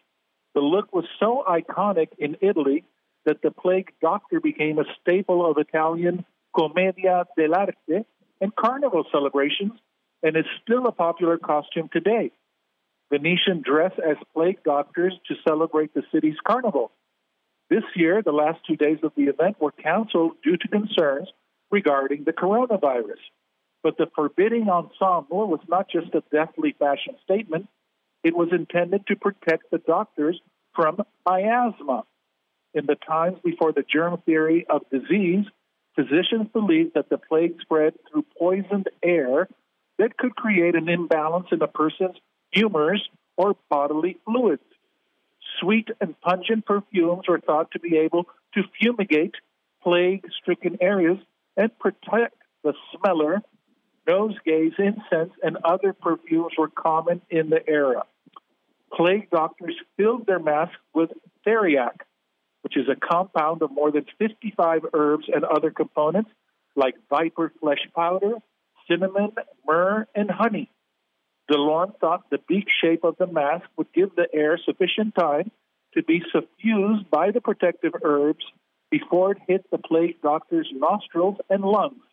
the 0.56 0.62
look 0.62 0.93
was 0.93 1.06
so 1.20 1.43
iconic 1.47 2.10
in 2.18 2.38
Italy 2.41 2.86
that 3.26 3.41
the 3.41 3.51
plague 3.51 3.91
doctor 4.01 4.39
became 4.39 4.80
a 4.80 4.86
staple 5.01 5.49
of 5.49 5.57
Italian 5.57 6.26
commedia 6.55 7.26
dell'arte 7.38 8.05
and 8.41 8.55
carnival 8.55 9.05
celebrations 9.11 9.74
and 10.21 10.38
is 10.38 10.45
still 10.61 10.88
a 10.88 10.91
popular 10.91 11.38
costume 11.38 11.89
today. 11.91 12.32
Venetian 13.11 13.61
dress 13.61 13.91
as 13.97 14.17
plague 14.34 14.63
doctors 14.63 15.13
to 15.28 15.36
celebrate 15.47 15.93
the 15.93 16.03
city's 16.11 16.38
carnival. 16.45 16.91
This 17.69 17.84
year, 17.95 18.21
the 18.21 18.32
last 18.32 18.59
two 18.67 18.76
days 18.76 18.99
of 19.03 19.11
the 19.15 19.24
event 19.24 19.59
were 19.59 19.71
canceled 19.71 20.34
due 20.43 20.57
to 20.57 20.67
concerns 20.67 21.30
regarding 21.71 22.24
the 22.24 22.34
coronavirus. 22.34 23.21
But 23.82 23.97
the 23.97 24.07
forbidding 24.15 24.69
ensemble 24.69 25.47
was 25.47 25.59
not 25.67 25.89
just 25.89 26.13
a 26.15 26.24
deathly 26.32 26.76
fashion 26.78 27.15
statement, 27.24 27.67
it 28.24 28.36
was 28.36 28.49
intended 28.51 29.05
to 29.07 29.15
protect 29.15 29.69
the 29.71 29.80
doctors 29.80 30.39
from 30.74 31.01
miasma. 31.28 32.03
In 32.74 32.86
the 32.88 32.95
times 32.95 33.38
before 33.43 33.71
the 33.71 33.84
germ 33.84 34.21
theory 34.26 34.65
of 34.69 34.82
disease, 34.89 35.45
physicians 35.95 36.47
believed 36.51 36.95
that 36.95 37.09
the 37.09 37.17
plague 37.17 37.55
spread 37.61 37.93
through 38.09 38.26
poisoned 38.38 38.89
air 39.03 39.47
that 39.99 40.17
could 40.17 40.36
create 40.36 40.76
an 40.76 40.89
imbalance 40.89 41.47
in 41.51 41.61
a 41.61 41.67
person's 41.67 42.17
humors 42.51 43.07
or 43.38 43.55
bodily 43.69 44.17
fluids. 44.26 44.63
Sweet 45.59 45.89
and 46.01 46.19
pungent 46.21 46.65
perfumes 46.65 47.28
were 47.28 47.39
thought 47.39 47.71
to 47.71 47.80
be 47.80 47.97
able 47.97 48.26
to 48.55 48.63
fumigate 48.80 49.36
plague 49.84 50.26
stricken 50.41 50.78
areas 50.82 51.17
and 51.55 51.78
protect 51.80 52.36
the 52.63 52.74
smeller. 52.95 53.41
Nosegays, 54.07 54.74
incense, 54.80 55.32
and 55.43 55.57
other 55.63 55.93
perfumes 55.93 56.53
were 56.57 56.69
common 56.69 57.21
in 57.30 57.49
the 57.49 57.67
era. 57.69 58.03
Plague 58.93 59.30
doctors 59.30 59.76
filled 59.95 60.26
their 60.26 60.39
masks 60.39 60.76
with 60.93 61.11
theriac, 61.45 62.01
which 62.64 62.78
is 62.78 62.88
a 62.89 62.95
compound 62.95 63.61
of 63.61 63.72
more 63.72 63.91
than 63.91 64.05
55 64.18 64.86
herbs 64.93 65.26
and 65.34 65.43
other 65.43 65.70
components 65.70 66.32
like 66.76 66.95
viper 67.09 67.51
flesh 67.59 67.86
powder, 67.95 68.36
cinnamon, 68.89 69.32
myrrh, 69.68 70.07
and 70.16 70.32
honey. 70.32 70.72
DeLorme 71.51 71.99
thought 71.99 72.30
the 72.30 72.39
beak 72.47 72.68
shape 72.82 73.03
of 73.03 73.18
the 73.20 73.28
mask 73.28 73.66
would 73.78 73.91
give 73.93 74.16
the 74.16 74.28
air 74.34 74.57
sufficient 74.64 75.14
time 75.14 75.51
to 75.93 76.01
be 76.01 76.24
suffused 76.32 77.09
by 77.11 77.32
the 77.32 77.41
protective 77.41 77.93
herbs 78.01 78.45
before 78.89 79.34
it 79.34 79.38
hit 79.47 79.70
the 79.70 79.78
plague 79.78 80.22
doctor's 80.22 80.70
nostrils 80.74 81.38
and 81.49 81.64
lungs. 81.64 82.03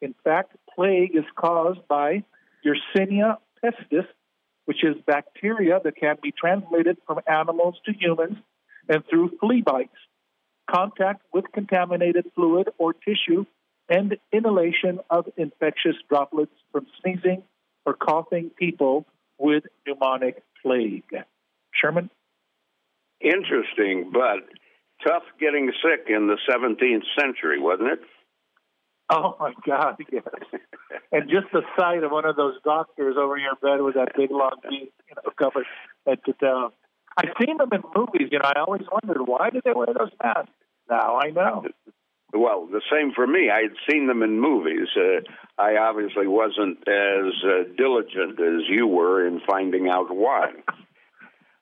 In 0.00 0.14
fact, 0.24 0.56
plague 0.74 1.14
is 1.14 1.24
caused 1.36 1.86
by 1.88 2.24
Yersinia 2.64 3.36
pestis, 3.62 4.06
which 4.64 4.82
is 4.82 4.96
bacteria 5.06 5.78
that 5.84 5.96
can 5.96 6.16
be 6.22 6.32
transmitted 6.32 6.96
from 7.06 7.20
animals 7.26 7.76
to 7.84 7.92
humans 7.92 8.38
and 8.88 9.02
through 9.08 9.32
flea 9.40 9.62
bites, 9.62 9.96
contact 10.70 11.22
with 11.32 11.44
contaminated 11.52 12.26
fluid 12.34 12.68
or 12.78 12.92
tissue, 12.92 13.44
and 13.88 14.16
inhalation 14.32 15.00
of 15.10 15.26
infectious 15.36 15.96
droplets 16.08 16.54
from 16.72 16.86
sneezing 17.00 17.42
or 17.84 17.94
coughing 17.94 18.50
people 18.58 19.06
with 19.38 19.64
pneumonic 19.86 20.36
plague. 20.62 21.04
Sherman? 21.72 22.10
Interesting, 23.20 24.10
but 24.12 24.40
tough 25.06 25.22
getting 25.40 25.70
sick 25.82 26.06
in 26.08 26.28
the 26.28 26.38
17th 26.50 27.04
century, 27.18 27.60
wasn't 27.60 27.90
it? 27.90 28.00
Oh 29.10 29.36
my 29.38 29.52
God, 29.66 29.96
yes. 30.10 30.22
and 31.12 31.28
just 31.28 31.46
the 31.52 31.62
sight 31.78 32.02
of 32.04 32.10
one 32.10 32.24
of 32.24 32.36
those 32.36 32.54
doctors 32.64 33.16
over 33.18 33.36
your 33.36 33.54
bed 33.56 33.82
with 33.82 33.96
that 33.96 34.16
big 34.16 34.30
long 34.30 34.56
beak, 34.68 34.92
you 35.08 35.14
know, 35.14 35.30
covered 35.38 35.66
head 36.06 36.20
to 36.24 36.32
toe. 36.32 36.72
I've 37.16 37.32
seen 37.44 37.56
them 37.58 37.70
in 37.72 37.82
movies, 37.94 38.28
you 38.32 38.38
know, 38.38 38.44
I 38.44 38.60
always 38.60 38.82
wondered 38.90 39.26
why 39.26 39.50
did 39.50 39.62
they 39.64 39.72
wear 39.74 39.86
those 39.86 40.10
masks? 40.22 40.50
Now 40.90 41.18
I 41.18 41.30
know. 41.30 41.64
Well, 42.32 42.66
the 42.66 42.82
same 42.90 43.12
for 43.14 43.26
me. 43.26 43.48
I 43.48 43.62
had 43.62 43.76
seen 43.88 44.08
them 44.08 44.22
in 44.22 44.40
movies. 44.40 44.88
Uh, 44.96 45.20
I 45.56 45.76
obviously 45.76 46.26
wasn't 46.26 46.78
as 46.88 47.32
uh, 47.44 47.72
diligent 47.76 48.40
as 48.40 48.68
you 48.68 48.88
were 48.88 49.26
in 49.26 49.40
finding 49.48 49.88
out 49.88 50.14
why. 50.14 50.50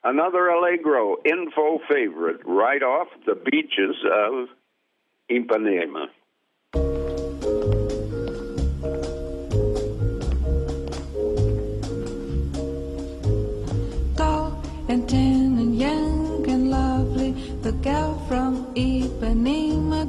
Another 0.02 0.48
Allegro 0.48 1.16
info 1.24 1.78
favorite 1.90 2.40
right 2.46 2.82
off 2.82 3.08
the 3.26 3.34
beaches 3.34 3.96
of 4.10 4.48
Ipanema. 5.30 6.06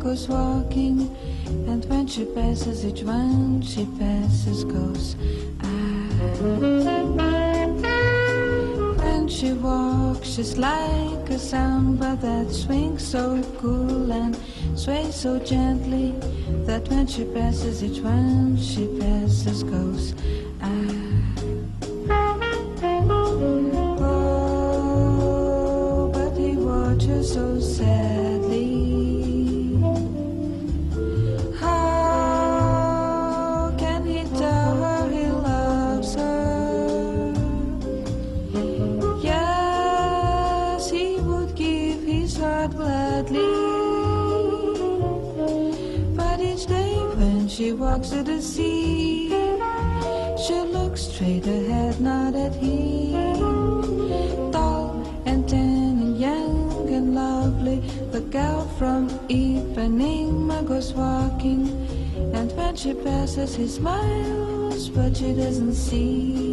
Goes 0.03 0.27
walking. 0.27 1.15
And 1.45 1.85
when 1.85 2.07
she 2.07 2.25
passes, 2.25 2.85
each 2.85 3.03
one 3.03 3.61
she 3.61 3.85
passes 3.97 4.65
goes. 4.65 5.15
Ah. 5.61 5.67
When 9.01 9.27
she 9.29 9.53
walks, 9.53 10.27
she's 10.27 10.57
like 10.57 11.29
a 11.29 11.39
samba 11.39 12.17
that 12.21 12.51
swings 12.51 13.07
so 13.07 13.41
cool 13.59 14.11
and 14.11 14.37
sways 14.75 15.15
so 15.15 15.39
gently 15.39 16.11
that 16.67 16.87
when 16.89 17.07
she 17.07 17.23
passes, 17.23 17.81
each 17.83 18.01
one 18.01 18.57
she 18.57 18.87
passes 18.99 19.63
goes. 19.63 20.13
Ah. 20.61 21.02
He 63.55 63.67
smiles, 63.67 64.89
but 64.89 65.15
she 65.15 65.33
doesn't 65.33 65.73
see. 65.73 66.52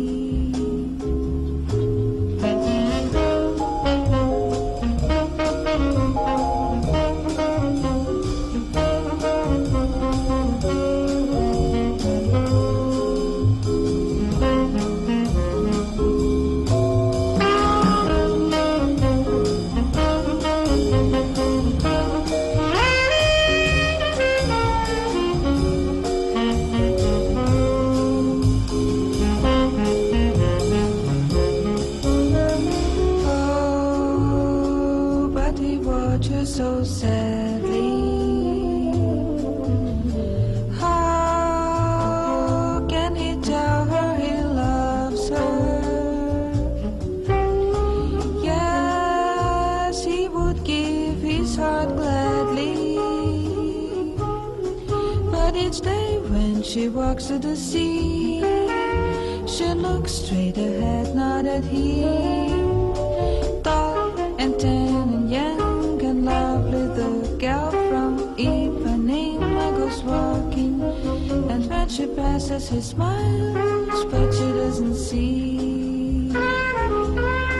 Passes, 72.51 72.69
he 72.69 72.81
smiles, 72.81 74.05
but 74.07 74.33
she 74.33 74.49
doesn't 74.61 74.97
see. 74.97 76.31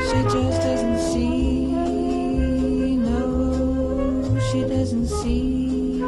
She 0.09 0.19
just 0.35 0.61
doesn't 0.67 0.99
see. 0.99 1.67
No, 2.97 4.41
she 4.51 4.61
doesn't 4.63 5.07
see. 5.07 6.03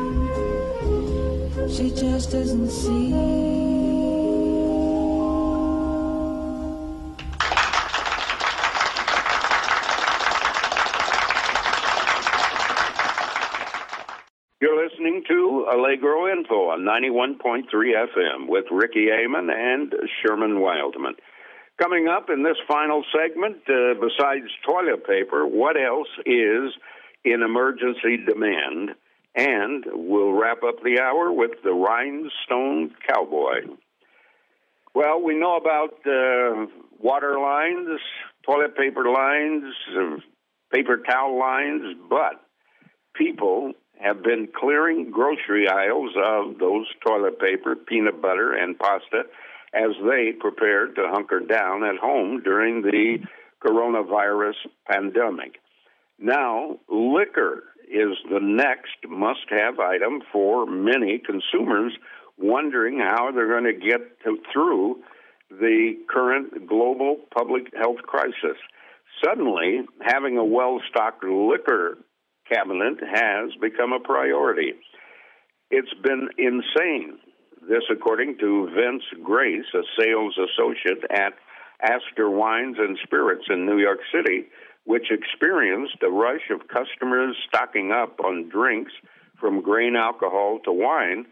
She 1.74 1.91
just 1.95 2.33
doesn't 2.33 2.70
see. 2.70 3.01
91.3 16.93 17.64
FM 17.72 18.49
with 18.49 18.66
Ricky 18.70 19.09
Amon 19.11 19.49
and 19.49 19.95
Sherman 20.20 20.61
Wildman. 20.61 21.14
Coming 21.80 22.07
up 22.07 22.28
in 22.28 22.43
this 22.43 22.59
final 22.68 23.03
segment, 23.16 23.57
uh, 23.66 23.95
besides 23.95 24.51
toilet 24.66 25.07
paper, 25.07 25.47
what 25.47 25.76
else 25.80 26.09
is 26.26 26.72
in 27.24 27.43
emergency 27.43 28.18
demand? 28.28 28.90
And 29.34 29.84
we'll 29.86 30.32
wrap 30.32 30.62
up 30.62 30.82
the 30.84 31.01
hour 31.01 31.32
with 31.32 31.53
the 31.64 31.72
Rhinestone 31.72 32.95
Cowboy. 33.09 33.74
Well, 34.95 35.22
we 35.22 35.38
know 35.38 35.57
about 35.57 35.95
uh, 36.07 36.66
water 37.01 37.40
lines, 37.40 38.01
toilet 38.45 38.76
paper 38.76 39.11
lines, 39.11 39.64
uh, 39.97 40.16
paper 40.70 40.99
towel 40.99 41.38
lines, 41.38 41.97
but 42.11 42.45
people 43.14 43.72
have 44.03 44.22
been 44.22 44.48
clearing 44.55 45.11
grocery 45.11 45.68
aisles 45.68 46.11
of 46.16 46.59
those 46.59 46.86
toilet 47.07 47.38
paper, 47.38 47.76
peanut 47.76 48.20
butter, 48.20 48.53
and 48.53 48.78
pasta 48.78 49.22
as 49.74 49.90
they 50.05 50.32
prepared 50.38 50.96
to 50.96 51.09
hunker 51.09 51.40
down 51.40 51.84
at 51.84 51.96
home 51.96 52.42
during 52.42 52.82
the 52.82 53.18
coronavirus 53.64 54.57
pandemic. 54.90 55.61
Now, 56.18 56.78
liquor 56.88 57.64
is 57.88 58.16
the 58.30 58.40
next 58.40 58.96
must 59.09 59.46
have 59.50 59.78
item 59.78 60.22
for 60.32 60.66
many 60.66 61.18
consumers 61.18 61.92
wondering 62.38 62.98
how 62.98 63.30
they're 63.32 63.48
going 63.48 63.72
to 63.72 63.86
get 63.86 64.00
through 64.53 65.03
the 65.50 65.94
current 66.09 66.66
global 66.66 67.18
public 67.34 67.66
health 67.76 68.03
crisis. 68.03 68.57
Suddenly, 69.24 69.82
having 70.00 70.38
a 70.38 70.44
well 70.44 70.80
stocked 70.90 71.24
liquor 71.24 71.98
cabinet 72.49 72.99
has 73.01 73.51
become 73.61 73.93
a 73.93 74.01
priority. 74.01 74.72
It's 75.70 75.95
been 76.03 76.28
insane. 76.38 77.18
This, 77.68 77.84
according 77.90 78.38
to 78.38 78.68
Vince 78.74 79.05
Grace, 79.22 79.66
a 79.74 79.82
sales 79.99 80.36
associate 80.36 81.05
at 81.11 81.34
Astor 81.82 82.28
Wines 82.30 82.76
and 82.78 82.99
Spirits 83.03 83.45
in 83.49 83.66
New 83.66 83.78
York 83.78 84.01
City, 84.14 84.47
which 84.84 85.11
experienced 85.11 85.97
a 86.03 86.11
rush 86.11 86.51
of 86.51 86.68
customers 86.68 87.36
stocking 87.49 87.93
up 87.93 88.18
on 88.24 88.49
drinks 88.49 88.93
from 89.40 89.62
grain 89.62 89.97
alcohol 89.97 90.59
to 90.64 90.72
wine 90.72 91.26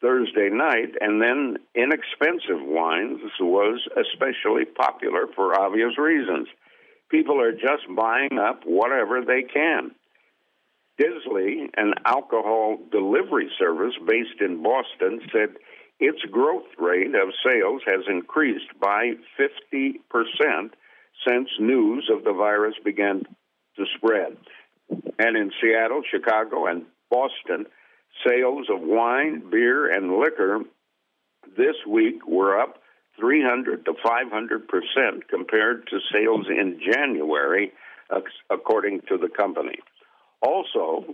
Thursday 0.00 0.48
night, 0.50 0.94
and 1.00 1.20
then 1.20 1.56
inexpensive 1.74 2.62
wines 2.62 3.20
was 3.38 3.80
especially 3.96 4.64
popular 4.64 5.26
for 5.34 5.58
obvious 5.60 5.98
reasons. 5.98 6.48
People 7.10 7.40
are 7.40 7.52
just 7.52 7.84
buying 7.94 8.38
up 8.38 8.62
whatever 8.64 9.20
they 9.20 9.42
can. 9.42 9.90
Drizly, 11.00 11.70
an 11.76 11.94
alcohol 12.04 12.78
delivery 12.92 13.50
service 13.58 13.94
based 14.06 14.40
in 14.40 14.62
Boston, 14.62 15.20
said 15.32 15.56
its 15.98 16.22
growth 16.30 16.66
rate 16.78 17.14
of 17.14 17.32
sales 17.44 17.82
has 17.86 18.04
increased 18.08 18.68
by 18.80 19.12
50% 19.38 20.00
since 21.26 21.48
news 21.58 22.10
of 22.14 22.24
the 22.24 22.32
virus 22.32 22.74
began 22.84 23.22
to 23.76 23.84
spread. 23.96 24.36
And 25.18 25.36
in 25.36 25.50
Seattle, 25.60 26.02
Chicago, 26.10 26.66
and 26.66 26.84
Boston, 27.10 27.66
sales 28.26 28.66
of 28.70 28.80
wine, 28.80 29.50
beer, 29.50 29.90
and 29.90 30.18
liquor 30.18 30.60
this 31.56 31.76
week 31.88 32.26
were 32.26 32.60
up 32.60 32.78
300 33.18 33.84
to 33.84 33.94
500 34.02 34.68
percent 34.68 35.28
compared 35.28 35.86
to 35.88 35.98
sales 36.12 36.46
in 36.48 36.80
January, 36.80 37.72
according 38.50 39.00
to 39.08 39.16
the 39.16 39.28
company. 39.28 39.78
Also, 40.42 41.04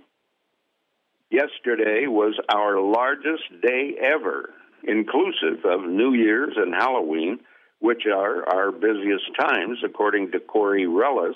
yesterday 1.31 2.07
was 2.07 2.39
our 2.49 2.81
largest 2.81 3.45
day 3.63 3.95
ever, 4.01 4.51
inclusive 4.85 5.65
of 5.65 5.89
New 5.89 6.15
Year's 6.15 6.55
and 6.57 6.75
Halloween, 6.75 7.41
which 7.81 8.05
are 8.07 8.49
our 8.49 8.73
busiest 8.73 9.25
times, 9.39 9.79
according 9.85 10.31
to 10.33 10.41
Cory 10.41 10.85
Rellas, 10.85 11.35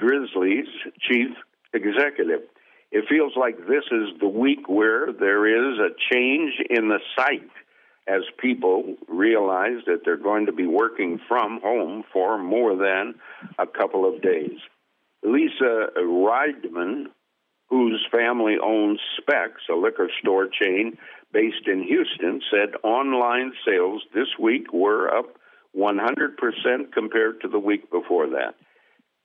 Drizly's 0.00 0.68
chief 1.00 1.30
executive. 1.72 2.42
It 2.90 3.04
feels 3.08 3.32
like 3.36 3.58
this 3.58 3.84
is 3.90 4.18
the 4.20 4.28
week 4.28 4.68
where 4.68 5.12
there 5.12 5.46
is 5.46 5.78
a 5.78 5.90
change 6.12 6.54
in 6.70 6.88
the 6.88 7.00
sight 7.16 7.50
as 8.06 8.22
people 8.38 8.96
realize 9.06 9.84
that 9.86 10.00
they're 10.04 10.16
going 10.16 10.46
to 10.46 10.52
be 10.52 10.66
working 10.66 11.20
from 11.28 11.60
home 11.60 12.04
for 12.12 12.38
more 12.38 12.74
than 12.76 13.14
a 13.58 13.66
couple 13.66 14.08
of 14.08 14.22
days. 14.22 14.58
Lisa 15.22 15.88
Reidman, 15.96 17.06
whose 17.68 18.06
family 18.10 18.56
owns 18.62 19.00
Specs, 19.18 19.62
a 19.70 19.74
liquor 19.74 20.08
store 20.20 20.48
chain 20.48 20.96
based 21.32 21.66
in 21.66 21.82
Houston, 21.82 22.40
said 22.50 22.74
online 22.82 23.52
sales 23.66 24.02
this 24.14 24.28
week 24.38 24.72
were 24.72 25.14
up 25.14 25.36
100% 25.76 26.92
compared 26.92 27.40
to 27.42 27.48
the 27.48 27.58
week 27.58 27.90
before 27.90 28.28
that. 28.28 28.54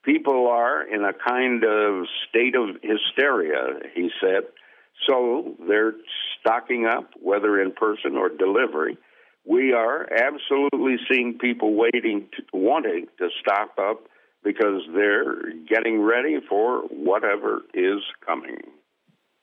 People 0.04 0.50
are 0.50 0.84
in 0.84 1.04
a 1.06 1.14
kind 1.14 1.64
of 1.64 2.06
state 2.28 2.56
of 2.56 2.76
hysteria, 2.82 3.80
he 3.96 4.10
said, 4.20 4.44
so 5.08 5.56
they're 5.68 5.94
stocking 6.40 6.86
up, 6.86 7.12
whether 7.22 7.62
in 7.62 7.72
person 7.72 8.16
or 8.18 8.30
delivery. 8.30 8.98
We 9.46 9.74
are 9.74 10.08
absolutely 10.12 10.98
seeing 11.10 11.38
people 11.38 11.74
waiting, 11.76 12.28
to, 12.36 12.44
wanting 12.54 13.08
to 13.18 13.30
stock 13.40 13.72
up 13.78 14.08
because 14.44 14.82
they're 14.94 15.52
getting 15.68 16.02
ready 16.02 16.40
for 16.48 16.82
whatever 16.90 17.62
is 17.74 18.02
coming. 18.26 18.58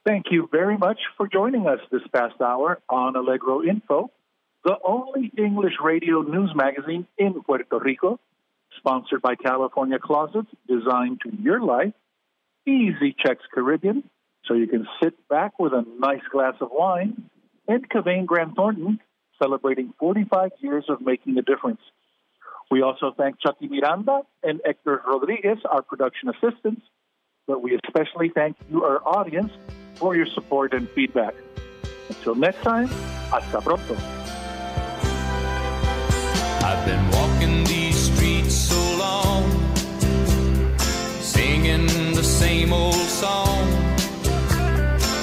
Thank 0.06 0.26
you 0.30 0.48
very 0.50 0.78
much 0.78 0.98
for 1.16 1.28
joining 1.28 1.66
us 1.66 1.80
this 1.90 2.02
past 2.14 2.40
hour 2.40 2.80
on 2.88 3.16
Allegro 3.16 3.62
Info. 3.62 4.10
the 4.64 4.76
only 4.84 5.32
English 5.38 5.74
radio 5.82 6.20
news 6.22 6.52
magazine 6.54 7.06
in 7.16 7.42
Puerto 7.42 7.78
Rico, 7.78 8.20
sponsored 8.78 9.22
by 9.22 9.34
California 9.34 9.98
Closets, 9.98 10.48
designed 10.68 11.20
to 11.22 11.30
your 11.42 11.62
life. 11.62 11.94
Easy 12.66 13.14
Checks 13.18 13.44
Caribbean, 13.54 14.04
so 14.44 14.54
you 14.54 14.66
can 14.66 14.86
sit 15.02 15.14
back 15.28 15.58
with 15.58 15.72
a 15.72 15.84
nice 15.98 16.22
glass 16.30 16.54
of 16.60 16.68
wine. 16.70 17.30
And 17.68 17.88
Kevane 17.88 18.26
Grant 18.26 18.54
Thornton, 18.54 19.00
celebrating 19.42 19.94
45 19.98 20.50
years 20.60 20.84
of 20.88 21.00
making 21.00 21.38
a 21.38 21.42
difference. 21.42 21.80
We 22.70 22.82
also 22.82 23.12
thank 23.16 23.40
Chucky 23.40 23.66
Miranda 23.66 24.22
and 24.44 24.60
Hector 24.64 25.02
Rodriguez, 25.06 25.58
our 25.68 25.82
production 25.82 26.28
assistants, 26.28 26.82
but 27.48 27.62
we 27.62 27.76
especially 27.84 28.28
thank 28.28 28.56
you, 28.70 28.84
our 28.84 29.00
audience, 29.04 29.52
for 29.96 30.14
your 30.14 30.26
support 30.26 30.72
and 30.72 30.88
feedback. 30.90 31.34
Until 32.08 32.36
next 32.36 32.62
time, 32.62 32.86
hasta 33.30 33.60
pronto. 33.60 33.96
I've 36.62 36.86
been 36.86 37.10
walking 37.10 37.64
these 37.64 37.96
streets 37.96 38.54
so 38.54 38.80
long, 38.96 39.50
singing 41.20 41.86
the 42.14 42.22
same 42.22 42.72
old 42.72 42.94
song. 42.94 43.66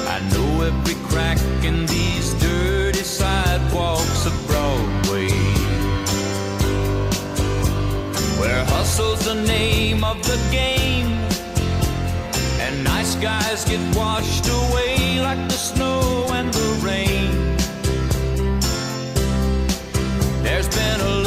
I 0.10 0.20
know 0.34 0.64
every 0.64 0.96
crack 1.08 1.38
the 9.28 9.46
name 9.46 10.06
of 10.06 10.18
the 10.24 10.40
game. 10.52 11.08
And 12.62 12.82
nice 12.82 13.16
guys 13.16 13.66
get 13.66 13.82
washed 13.94 14.48
away 14.48 15.20
like 15.20 15.42
the 15.50 15.60
snow 15.70 16.28
and 16.30 16.48
the 16.54 16.70
rain. 16.88 17.30
There's 20.44 20.70
been 20.70 21.02
a 21.02 21.27